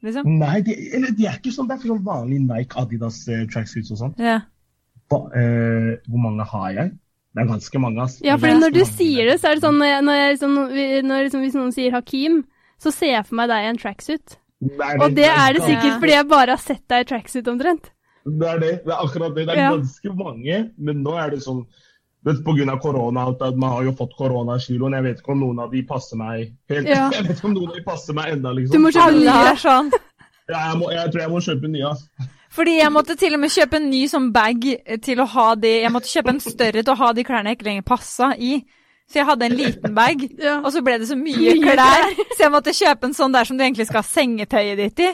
[0.06, 0.28] Liksom?
[0.40, 0.76] Nei, de,
[1.18, 1.68] de er ikke sånn.
[1.70, 4.16] Det er sånn vanlig Nike, Adidas uh, tracksuits og sånn.
[4.22, 4.40] Ja.
[5.08, 6.92] Eh, hvor mange har jeg?
[7.38, 8.02] Det er ganske mange.
[8.04, 8.18] ass.
[8.26, 10.56] Ja, for når du sier det, så er det sånn når jeg, når jeg, liksom,
[11.08, 12.40] når liksom, Hvis noen sier Hakim,
[12.82, 14.38] så ser jeg for meg deg i en tracksuit.
[14.58, 17.52] Nei, Og det er det sikkert sikkert fordi jeg bare har sett deg i tracksuit
[17.52, 17.92] omtrent.
[18.28, 18.72] Det er det.
[18.84, 19.46] Det er akkurat det.
[19.48, 19.70] Det er Ja.
[19.78, 21.62] ganske mange, men nå er det sånn
[22.36, 23.26] grunn av korona,
[23.56, 24.94] man har jo fått koronakiloen.
[24.94, 26.88] Jeg vet ikke om noen av de passer meg helt.
[26.88, 27.10] Ja.
[27.16, 28.76] Jeg vet ikke om noen av de passer meg enda, liksom.
[28.76, 29.54] Du må kjøpe Alle nye.
[29.62, 29.92] sånn.
[30.48, 31.88] Ja, jeg, må, jeg tror jeg må kjøpe nye.
[31.90, 32.28] Altså.
[32.56, 34.64] Fordi jeg måtte til og med kjøpe en ny sånn bag
[35.04, 37.58] til å ha de Jeg måtte kjøpe en større til å ha de klærne jeg
[37.60, 38.54] ikke lenger passa i.
[39.12, 40.58] Så jeg hadde en liten bag, Ja.
[40.64, 42.08] og så ble det så mye Mye klær.
[42.36, 45.12] Så jeg måtte kjøpe en sånn der som du egentlig skal ha sengetøyet ditt i,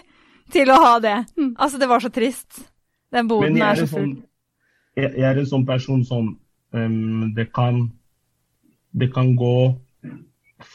[0.53, 1.17] til å ha det.
[1.37, 1.51] Mm.
[1.57, 2.61] Altså, det var så trist.
[3.13, 4.05] Den boden er er, så full.
[4.07, 4.15] sånn,
[4.97, 6.31] jeg, jeg er en sånn person som
[6.73, 7.91] ehm, det kan
[8.93, 9.75] Det kan gå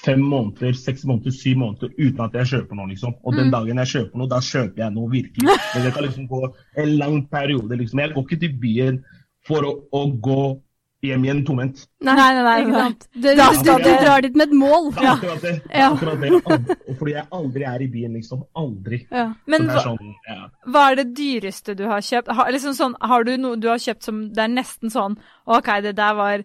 [0.04, 3.14] fem måneder, seks måneder, syv måneder uten at jeg kjøper noe, liksom.
[3.24, 3.52] Og den Mm.
[3.52, 5.46] dagen jeg kjøper noe, da kjøper jeg noe virkelig.
[5.74, 6.40] Men det kan liksom gå
[6.82, 8.00] en lang periode, liksom.
[8.00, 8.98] Jeg går ikke til byen
[9.46, 10.60] for å, å gå
[11.02, 11.84] hjem igjen tomhendt.
[12.02, 13.04] Nei, Nei, nei, nei, ikke sant.
[13.14, 14.88] Du, Da du, du drar dit med et mål.
[14.98, 15.52] Er akkurat det.
[15.62, 15.90] Det Ja.
[15.94, 16.30] akkurat det.
[16.44, 18.42] Aldri- Fordi jeg aldri er i byen, liksom.
[18.56, 18.98] Aldri.
[19.10, 19.26] Ja.
[19.46, 20.48] Men hva, er sånn, ja.
[20.66, 22.28] hva er det dyreste du har kjøpt?
[22.34, 25.70] Har, liksom sånn, har du noe du har kjøpt som det er nesten sånn OK,
[25.82, 26.42] det der var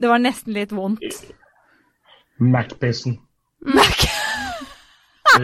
[0.00, 1.02] Det var nesten litt vondt.
[2.38, 3.18] Mac-PC-en.
[3.66, 4.07] Mac.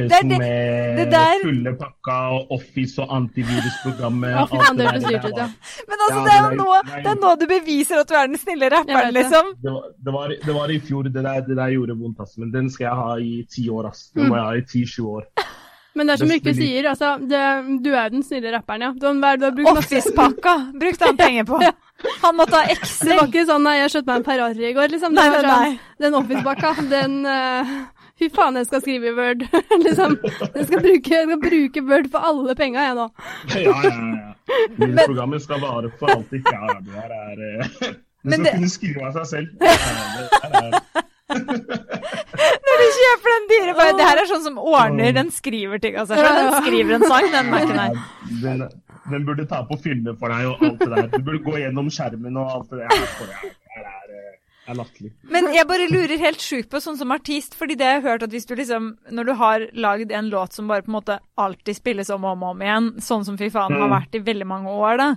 [0.00, 4.30] Det det- med det der- fulle pakka og Office og antivirusprogrammet.
[4.30, 5.48] Ja, fy faen, det hørtes der, dyrt det ut, ja.
[5.90, 8.38] Men altså, det er det nå, det er- nå du beviser at du er den
[8.38, 9.22] snille rapperen, det.
[9.22, 9.54] liksom.
[9.62, 11.02] Det var, det, var, det var i fjor.
[11.10, 12.36] Det der, det der gjorde vondt, ass.
[12.38, 14.10] Men den skal jeg ha i ti år, ass.
[14.14, 15.26] Den må jeg ha i ti-sju år.
[15.94, 18.90] Men det er som Det Rykte sier, altså, det, du er den snille rapperen, ja.
[18.94, 21.58] Du, du har brukt Office-pakka brukte han penger på.
[22.22, 23.10] Han måtte ha Det Excel.
[23.18, 25.12] var ikke sånn 'nei, jeg kjøpte meg en Ferrari i går', liksom.
[25.14, 25.80] Det Nei, nei, sånn, nei.
[26.00, 27.74] Den Office-pakka, den uh,
[28.20, 29.46] Fy faen, jeg skal skrive i Word.
[29.86, 30.16] liksom.
[30.54, 33.06] Jeg skal bruke, jeg skal bruke Word for alle penga, jeg nå.
[33.54, 34.32] Ja, ja, ja.
[34.76, 36.44] Mine programmer skal vare for alltid.
[36.52, 37.94] Ja, ja, det her er eh,
[38.28, 39.48] Men skal det- kunne skrive av seg selv.
[39.64, 39.78] Ja, ja,
[40.26, 45.12] det her er- Når du kjøper den dyre bare, Det her er sånn som ordner,
[45.14, 46.38] den skriver ting av seg selv.
[46.40, 48.00] Den skriver en sang, den Mac-en her.
[48.42, 48.64] Den,
[49.12, 51.06] den burde ta på fylle for deg og alt det der.
[51.14, 53.06] Du burde gå gjennom skjermen og alt det der.
[53.14, 54.34] For det her er, eh,
[54.70, 55.10] er latterlig.
[55.34, 58.22] Men jeg bare lurer helt sjukt på, sånn som artist, fordi det jeg har hørt
[58.26, 61.18] at hvis du liksom Når du har lagd en låt som bare på en måte
[61.36, 63.94] alltid spilles om og om, og om igjen, sånn som Fy faen har Mm.
[63.98, 65.10] vært i veldig mange år, da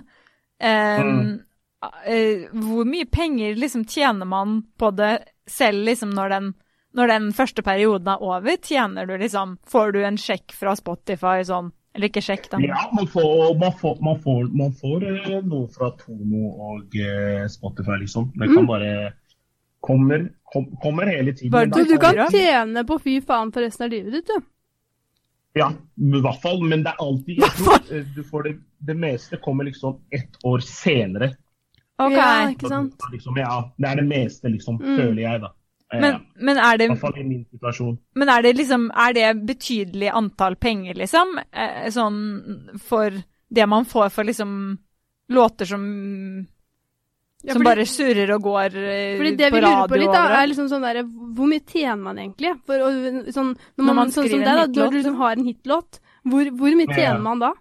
[0.60, 1.40] um, Mm.
[1.84, 6.54] uh, Hvor mye penger liksom tjener man på det selv liksom når den
[6.94, 11.40] når den første perioden er over, tjener du liksom Får du en sjekk fra Spotify
[11.42, 12.58] sånn Eller ikke sjekk, da.
[12.62, 17.44] Ja, man får, man får, man får, man får eh, noe fra Tono og eh,
[17.50, 18.32] Spotify, liksom.
[18.34, 19.12] Det kan bare
[19.84, 21.50] Kommer, kom, kommer hele tiden.
[21.52, 24.46] Bare Du, du kan tjene på fy faen for resten av livet ditt, du.
[25.60, 25.68] Ja,
[26.00, 26.62] i hvert fall.
[26.66, 28.54] Men det er alltid jeg tror, eh, du får det,
[28.88, 31.34] det meste kommer liksom ett år senere.
[32.02, 32.16] Ok.
[32.16, 33.04] Ja, ikke sant?
[33.12, 34.96] Liksom, ja, det er det meste, liksom, Mm.
[34.98, 35.52] føler jeg, da.
[35.92, 36.88] Eh, Men, men er det.
[38.14, 41.38] Men er det liksom Er det betydelig antall penger, liksom?
[41.52, 42.18] Eh, sånn
[42.80, 43.10] for
[43.54, 44.78] det man får for liksom
[45.30, 46.46] låter som
[47.44, 50.22] Ja, Som bare surrer og går på eh, Fordi det vi lurer på litt, da,
[50.40, 52.54] er liksom sånn derre Hvor mye tjener man egentlig?
[52.64, 52.94] For og,
[53.36, 55.36] sånn, når man, man sånn som skriver deg, en da, hitlåt, når du liksom har
[55.36, 56.96] en hitlåt, hvor, hvor mye Ja.
[56.96, 57.52] tjener man da?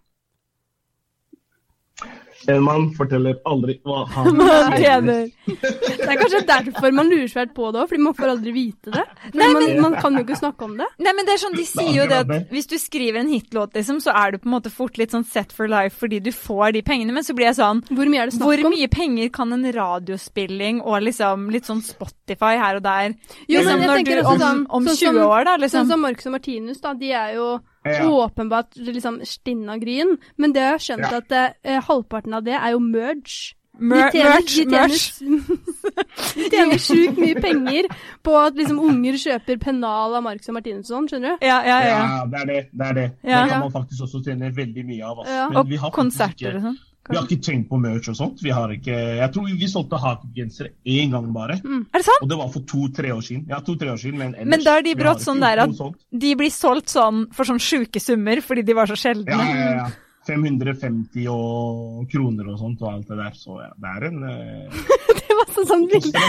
[2.52, 4.40] En mann forteller aldri hva han
[4.76, 5.30] tjener.
[5.48, 8.92] Det er kanskje derfor man lurer svært på det òg, fordi man får aldri vite
[8.92, 9.04] det.
[9.40, 10.88] Nei, man, man kan jo ikke snakke om det.
[11.00, 13.74] Nei, men det er sånn, De sier jo det at hvis du skriver en hitlåt,
[13.78, 16.32] liksom, så er du på en måte fort litt sånn set for life fordi du
[16.36, 17.14] får de pengene.
[17.16, 18.64] Men så blir jeg sånn Hvor mye er det snakk om?
[18.66, 23.14] Hvor mye penger kan en radiospilling og liksom litt sånn Spotify her og der
[23.48, 25.54] Jo, liksom, men jeg tenker du, også om, sånn- om sånn 20 som- år, da,
[25.54, 25.88] Sånn liksom.
[25.94, 27.48] som Marcus og Martinus, da, de er jo
[27.86, 28.06] Ja.
[28.10, 30.18] åpenbart liksom stinna gryn.
[30.38, 31.18] Men det har jeg skjønt, Ja.
[31.18, 33.54] at eh, halvparten av det er jo merge.
[33.80, 35.64] Mer- de tjener, merch, de tjener, merch.
[36.38, 37.88] de tjener sjukt mye penger
[38.24, 41.46] på at liksom unger kjøper pennal av Marcus og Martinusson, sånn, skjønner du?
[41.48, 41.98] Ja, ja, ja.
[42.06, 42.60] Ja, det er det.
[42.72, 43.06] Det er det.
[43.24, 43.42] Ja.
[43.44, 45.24] Det kan man faktisk også tjene veldig mye av.
[45.26, 46.78] Men Og vi har konserter og sånn.
[47.10, 48.44] Vi har ikke tenkt på merch og sånt.
[48.44, 51.58] Vi har ikke, jeg tror vi solgte hakegensere én gang bare.
[51.60, 52.24] Er det sant?
[52.24, 53.44] Og det var for to-tre år siden.
[53.52, 55.84] Ja, to-tre år siden, men ellers Men da er de brått sånn der at
[56.24, 59.36] de blir solgt sånn for sånn sjuke summer fordi de var så sjeldne.
[59.36, 59.92] ja, ja.
[60.24, 63.36] 550 og kroner og sånt og alt det der.
[63.36, 64.88] Så ja, det er en uh...
[65.24, 65.86] Det var sånn sånn.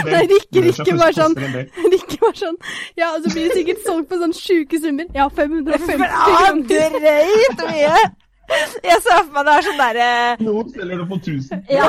[0.08, 1.34] Nei, Rikke, Rikke var sånn.
[1.36, 2.56] Rikke var sånn
[2.96, 5.06] Ja, og så blir det sikkert solgt på sånn sjuke summer.
[5.14, 6.10] Ja, 550 kroner.
[6.34, 8.23] Ja, drøyt mye!
[8.90, 10.09] Jeg ser for meg det er sånn derre
[10.45, 11.64] Noen selger det for 1000.
[11.72, 11.88] Ja.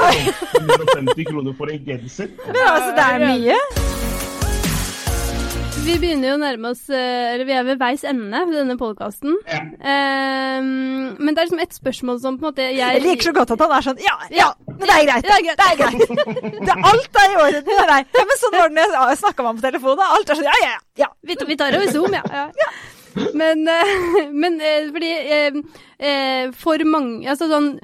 [0.62, 2.32] 150 kroner for en genser.
[2.45, 3.60] Men altså, det er mye.
[5.86, 8.78] Vi begynner jo å nærme oss eh, Eller vi er ved veis ende ved denne
[8.80, 9.36] podkasten.
[9.45, 9.60] Ja.
[10.66, 13.53] men det er liksom et spørsmål som på en måte jeg Jeg liker så godt
[13.53, 15.30] at han er sånn Ja, ja, men det er greit.
[15.30, 15.62] Ja, greit.
[15.62, 16.64] Det er greit.
[16.66, 18.12] Det er alt er i orden med deg.
[18.18, 20.03] Ja, men sånn var det når jeg snakka med ham på telefonen.
[20.18, 20.76] Alt er sånn Ja, ja,
[21.06, 21.12] ja.
[21.22, 22.26] Vi, vi tar det over Zoom, ja.
[22.34, 22.70] ja.
[23.34, 23.91] Men, eh,
[24.41, 25.11] men eh, fordi
[25.99, 27.80] eh, for mange Altså sånn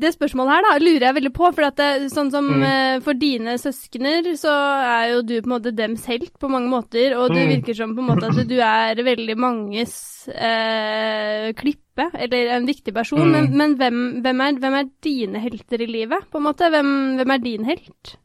[0.00, 1.48] Det spørsmålet her da, lurer jeg veldig på.
[1.52, 2.62] For det, sånn som Mm.
[2.62, 4.52] uh, for dine søskener, så
[4.86, 7.16] er jo du på en måte dems helt på mange måter.
[7.18, 7.50] Og det Mm.
[7.56, 12.94] virker som på en måte at du er veldig manges uh, klippe, eller en viktig
[12.94, 13.20] person.
[13.20, 13.32] Mm.
[13.32, 16.70] Men, men hvem, hvem, er, hvem er dine helter i livet, på en måte?
[16.70, 18.16] Hvem, hvem er din helt?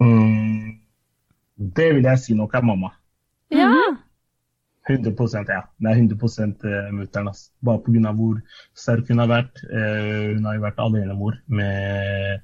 [0.00, 0.80] Mm,
[1.56, 2.90] det vil jeg si nok er mamma.
[3.50, 3.70] Ja.
[4.88, 5.12] 100
[5.48, 5.62] ja.
[5.78, 6.16] Det er 100
[6.64, 7.28] eh, mutter'n.
[7.28, 7.50] Altså.
[7.62, 8.12] Bare pga.
[8.16, 8.40] hvor
[8.74, 9.62] sterk hun har vært.
[9.70, 12.40] Eh, hun har jo vært alenemor med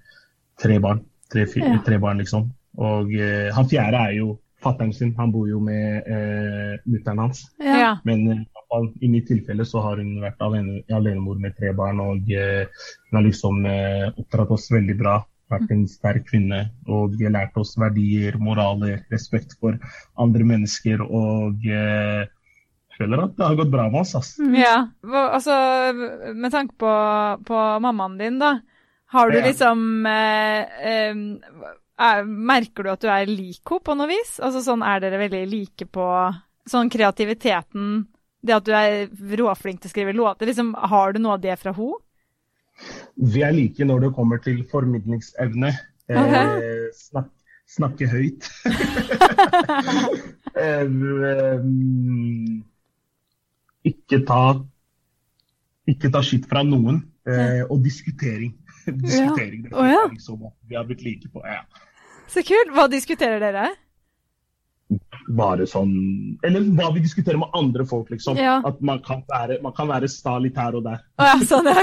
[0.60, 1.04] tre barn.
[1.32, 1.78] Tre, Ja.
[1.84, 2.50] tre barn, liksom.
[2.78, 5.14] Og eh, han fjerde er jo fatter'n sin.
[5.18, 7.46] Han bor jo med eh, mutter'n hans.
[7.60, 7.96] ja.
[8.04, 8.44] Men eh,
[8.76, 12.00] i i mitt tilfelle så har hun vært alene, alenemor med tre barn.
[12.00, 12.66] Og eh,
[13.10, 15.24] hun har liksom eh, oppdratt oss veldig bra.
[15.52, 19.76] Vært en sterk kvinne og lært oss verdier, moraler, respekt for
[20.18, 21.04] andre mennesker.
[21.06, 24.14] Og eh, jeg føler at det har gått bra med oss.
[24.18, 24.32] ass.
[24.58, 25.54] Ja, altså
[26.34, 26.90] med tanke på,
[27.46, 28.56] på mammaen din, da.
[29.14, 29.44] Har du Ja.
[29.46, 31.14] liksom eh, eh,
[32.02, 34.40] er, Merker du at du er lik henne på noe vis?
[34.42, 36.08] Altså sånn er dere veldig like på
[36.66, 38.08] sånn kreativiteten,
[38.42, 39.06] det at du er
[39.38, 42.02] råflink til å skrive låter, liksom har du noe av det fra henne?
[43.16, 45.72] Vi er like når det kommer til formidlingsevne.
[46.08, 46.34] Eh, Ok.
[46.94, 47.28] snak,
[47.68, 48.48] snakke høyt.
[50.66, 50.90] eh,
[53.86, 54.42] ikke ta
[55.86, 57.04] Ikke ta skitt fra noen.
[57.26, 58.54] Eh, og diskutering.
[58.86, 60.04] diskutering det ja.
[60.04, 61.42] er liksom at vi har blitt like på.
[61.42, 61.64] Ja.
[62.30, 62.70] Så kult!
[62.74, 63.64] Hva diskuterer dere?
[65.26, 65.94] Bare sånn
[66.46, 68.38] Eller hva vi diskuterer med andre folk, liksom.
[68.38, 68.60] Ja.
[68.66, 71.00] At man kan være, man kan være sta litt her og der.
[71.18, 71.82] Å ja, sånn, ja.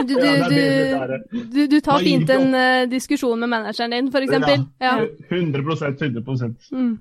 [0.00, 4.10] Du, du, Ja, du, du, du tar Man fint en uh, diskusjon med manageren din,
[4.10, 4.64] for eksempel.
[4.82, 4.96] Ja.
[5.30, 6.24] 100% 100
[6.74, 6.96] Mm.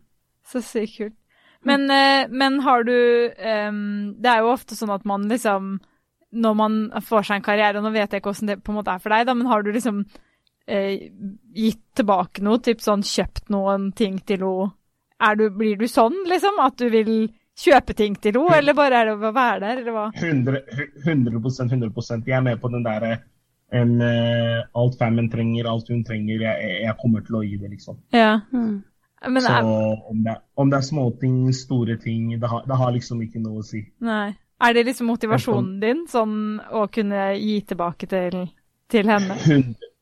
[0.46, 1.18] Så sykt kult.
[1.66, 2.94] Men, uh, men har du
[3.32, 5.78] um, Det er jo ofte sånn at man liksom
[6.36, 8.80] Når man får seg en karriere, og nå vet jeg ikke hvordan det på en
[8.82, 10.94] måte er for deg, da, men har du liksom uh,
[11.56, 12.62] gitt tilbake noe?
[12.62, 14.72] Typ sånn kjøpt noen ting til henne?
[15.24, 16.60] Er du, blir du sånn, liksom?
[16.64, 17.14] At du vil
[17.60, 20.08] kjøpe ting til henne, eller bare er det å være der, eller hva?
[20.18, 20.64] 100,
[21.06, 23.20] 100% 100 Jeg er med på den derre
[23.74, 27.72] en, eh, Alt famen trenger, alt hun trenger, jeg, jeg kommer til å gi det,
[27.74, 28.00] liksom.
[28.14, 28.42] Ja.
[28.54, 28.84] Mm.
[29.24, 29.70] Men Så er,
[30.12, 33.62] om det, om det er småting, store ting, det har, det har liksom ikke noe
[33.62, 33.86] å si.
[34.04, 34.34] nei.
[34.64, 36.36] er det liksom motivasjonen din, sånn
[36.72, 38.44] å kunne gi tilbake til,
[38.92, 39.40] til henne?
[39.48, 39.93] 100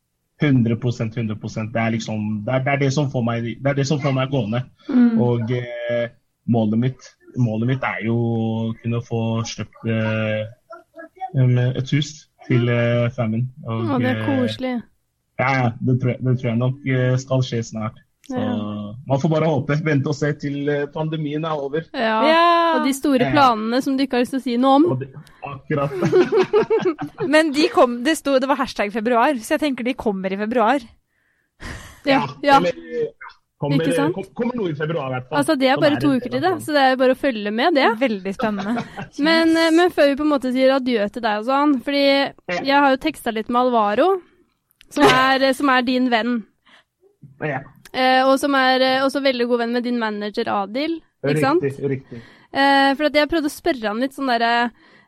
[0.43, 1.37] 100% 100
[1.73, 4.01] Det er liksom det er, det er det som får meg det er det som
[4.01, 4.63] får meg gående.
[4.89, 5.21] Mm.
[5.21, 6.07] Og eh,
[6.49, 10.49] målet mitt målet mitt er jo å kunne få kjøpt eh,
[11.31, 12.13] et hus
[12.47, 13.47] til eh, fammen.
[13.65, 14.73] Og, Å, det er eh, koselig.
[15.41, 18.01] Ja, det tror, jeg, det tror jeg nok eh, skal skje snart.
[18.29, 18.53] Så Ja.
[19.07, 19.75] man får bare håpe.
[19.83, 21.87] Vente og se til eh, pandemien er over.
[21.93, 22.17] Ja.
[22.27, 22.43] Ja.
[22.77, 24.99] Og de store planene som du ikke har lyst til å si noe om.
[25.01, 25.07] De,
[25.49, 25.91] akkurat.
[27.33, 30.37] Men de kom, det, sto, det var hashtag februar, så jeg tenker de kommer i
[30.39, 30.85] februar.
[32.05, 32.23] Ja.
[32.45, 32.57] ja.
[32.61, 33.09] Eller,
[33.61, 34.15] Kommer, Ikke sant?
[34.15, 35.37] kom- kommer noe i februar, i hvert fall.
[35.37, 37.51] Altså, det er bare en to uker til det, så det er bare å følge
[37.53, 37.91] med, det.
[38.01, 38.81] Veldig spennende.
[39.27, 42.01] Men, eh, men før vi på en måte sier adjø til deg og sånn, fordi
[42.65, 44.07] jeg har jo teksta litt med Alvaro,
[44.89, 46.39] som er, som er din venn.
[47.45, 47.59] Ja,
[47.91, 51.65] Eh, og som er eh, også veldig god venn med din manager Adil, ikke sant?
[51.65, 52.21] riktig, riktig.
[52.51, 54.53] Eh, for jeg prøvde å spørre han litt sånn derre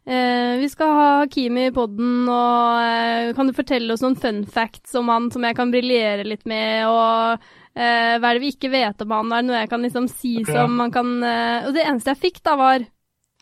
[0.08, 4.44] eh, Vi skal ha Kimi i poden, og eh, kan du fortelle oss noen fun
[4.48, 7.40] facts om han som jeg kan briljere litt med, og
[7.76, 10.12] eh, hva er det vi ikke vet om han, er det noe jeg kan liksom
[10.12, 10.60] si okay.
[10.60, 12.88] som man kan Og det eneste jeg fikk da, var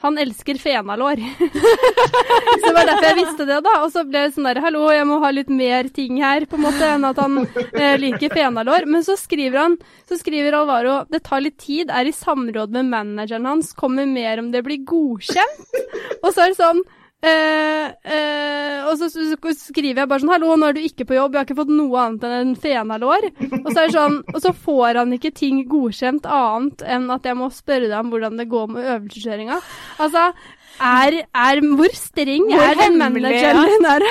[0.02, 1.22] han elsker fenalår.
[2.60, 3.74] så det var derfor jeg visste det, da.
[3.86, 6.58] Og så ble det sånn der Hallo, jeg må ha litt mer ting her, på
[6.58, 8.88] en måte, enn at han eh, liker fenalår.
[8.89, 9.78] Men så skriver han,
[10.10, 14.41] så skriver Alvaro det tar litt tid, er i samråd med manageren hans, kommer mer
[14.41, 15.78] om det blir godkjent.
[16.22, 16.84] Og så er det sånn
[17.26, 19.07] eh, eh, og så,
[19.55, 21.74] skriver jeg bare sånn Hallo, nå er du ikke på jobb, jeg har ikke fått
[21.74, 23.28] noe annet enn en fenalår.
[23.61, 27.28] Og så er det sånn, og så får han ikke ting godkjent annet enn at
[27.28, 29.61] jeg må spørre deg om hvordan det går med øvelseskjøringa.
[30.03, 30.28] Altså,
[30.82, 34.07] er, er Hvor streng Hvor er den manageren din her?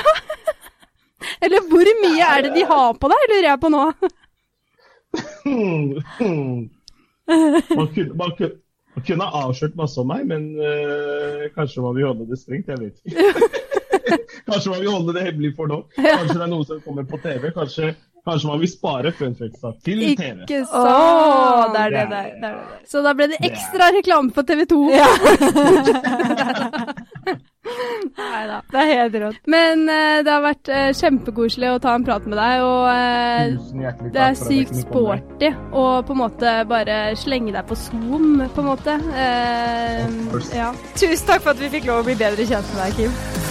[1.44, 3.84] Eller hvor mye er det de har på deg, lurer jeg på nå.
[7.30, 8.56] Man kunne, man kunne,
[9.06, 12.68] kunne ha avslørt masse om meg, men eh, kanskje man vil holde det strengt.
[12.70, 13.16] Jeg vet ikke.
[14.50, 15.78] kanskje man vil holde det hemmelig for nå.
[15.96, 17.42] Kanskje det er noe som kommer på TV.
[17.56, 17.84] Kanskje,
[18.26, 20.36] kanskje man vil spare funfactsa til TV.
[20.46, 20.84] Ikke så.
[20.84, 22.28] Oh, det er det der.
[22.34, 22.82] Det er det.
[22.90, 24.82] Så da ble det ekstra reklame på TV 2.
[27.60, 28.60] Nei da.
[28.72, 29.40] Det er helt rått.
[29.50, 34.08] Men uh, det har vært uh, kjempekoselig å ta en prat med deg, og uh,
[34.14, 38.70] det er sykt sporty å på en måte bare slenge deg på Zoom, på en
[38.70, 38.96] måte.
[39.12, 40.04] Eh,
[40.56, 40.72] ja.
[40.96, 43.49] Tusen takk for at vi fikk lov å bli bedre kjent med deg, Kim.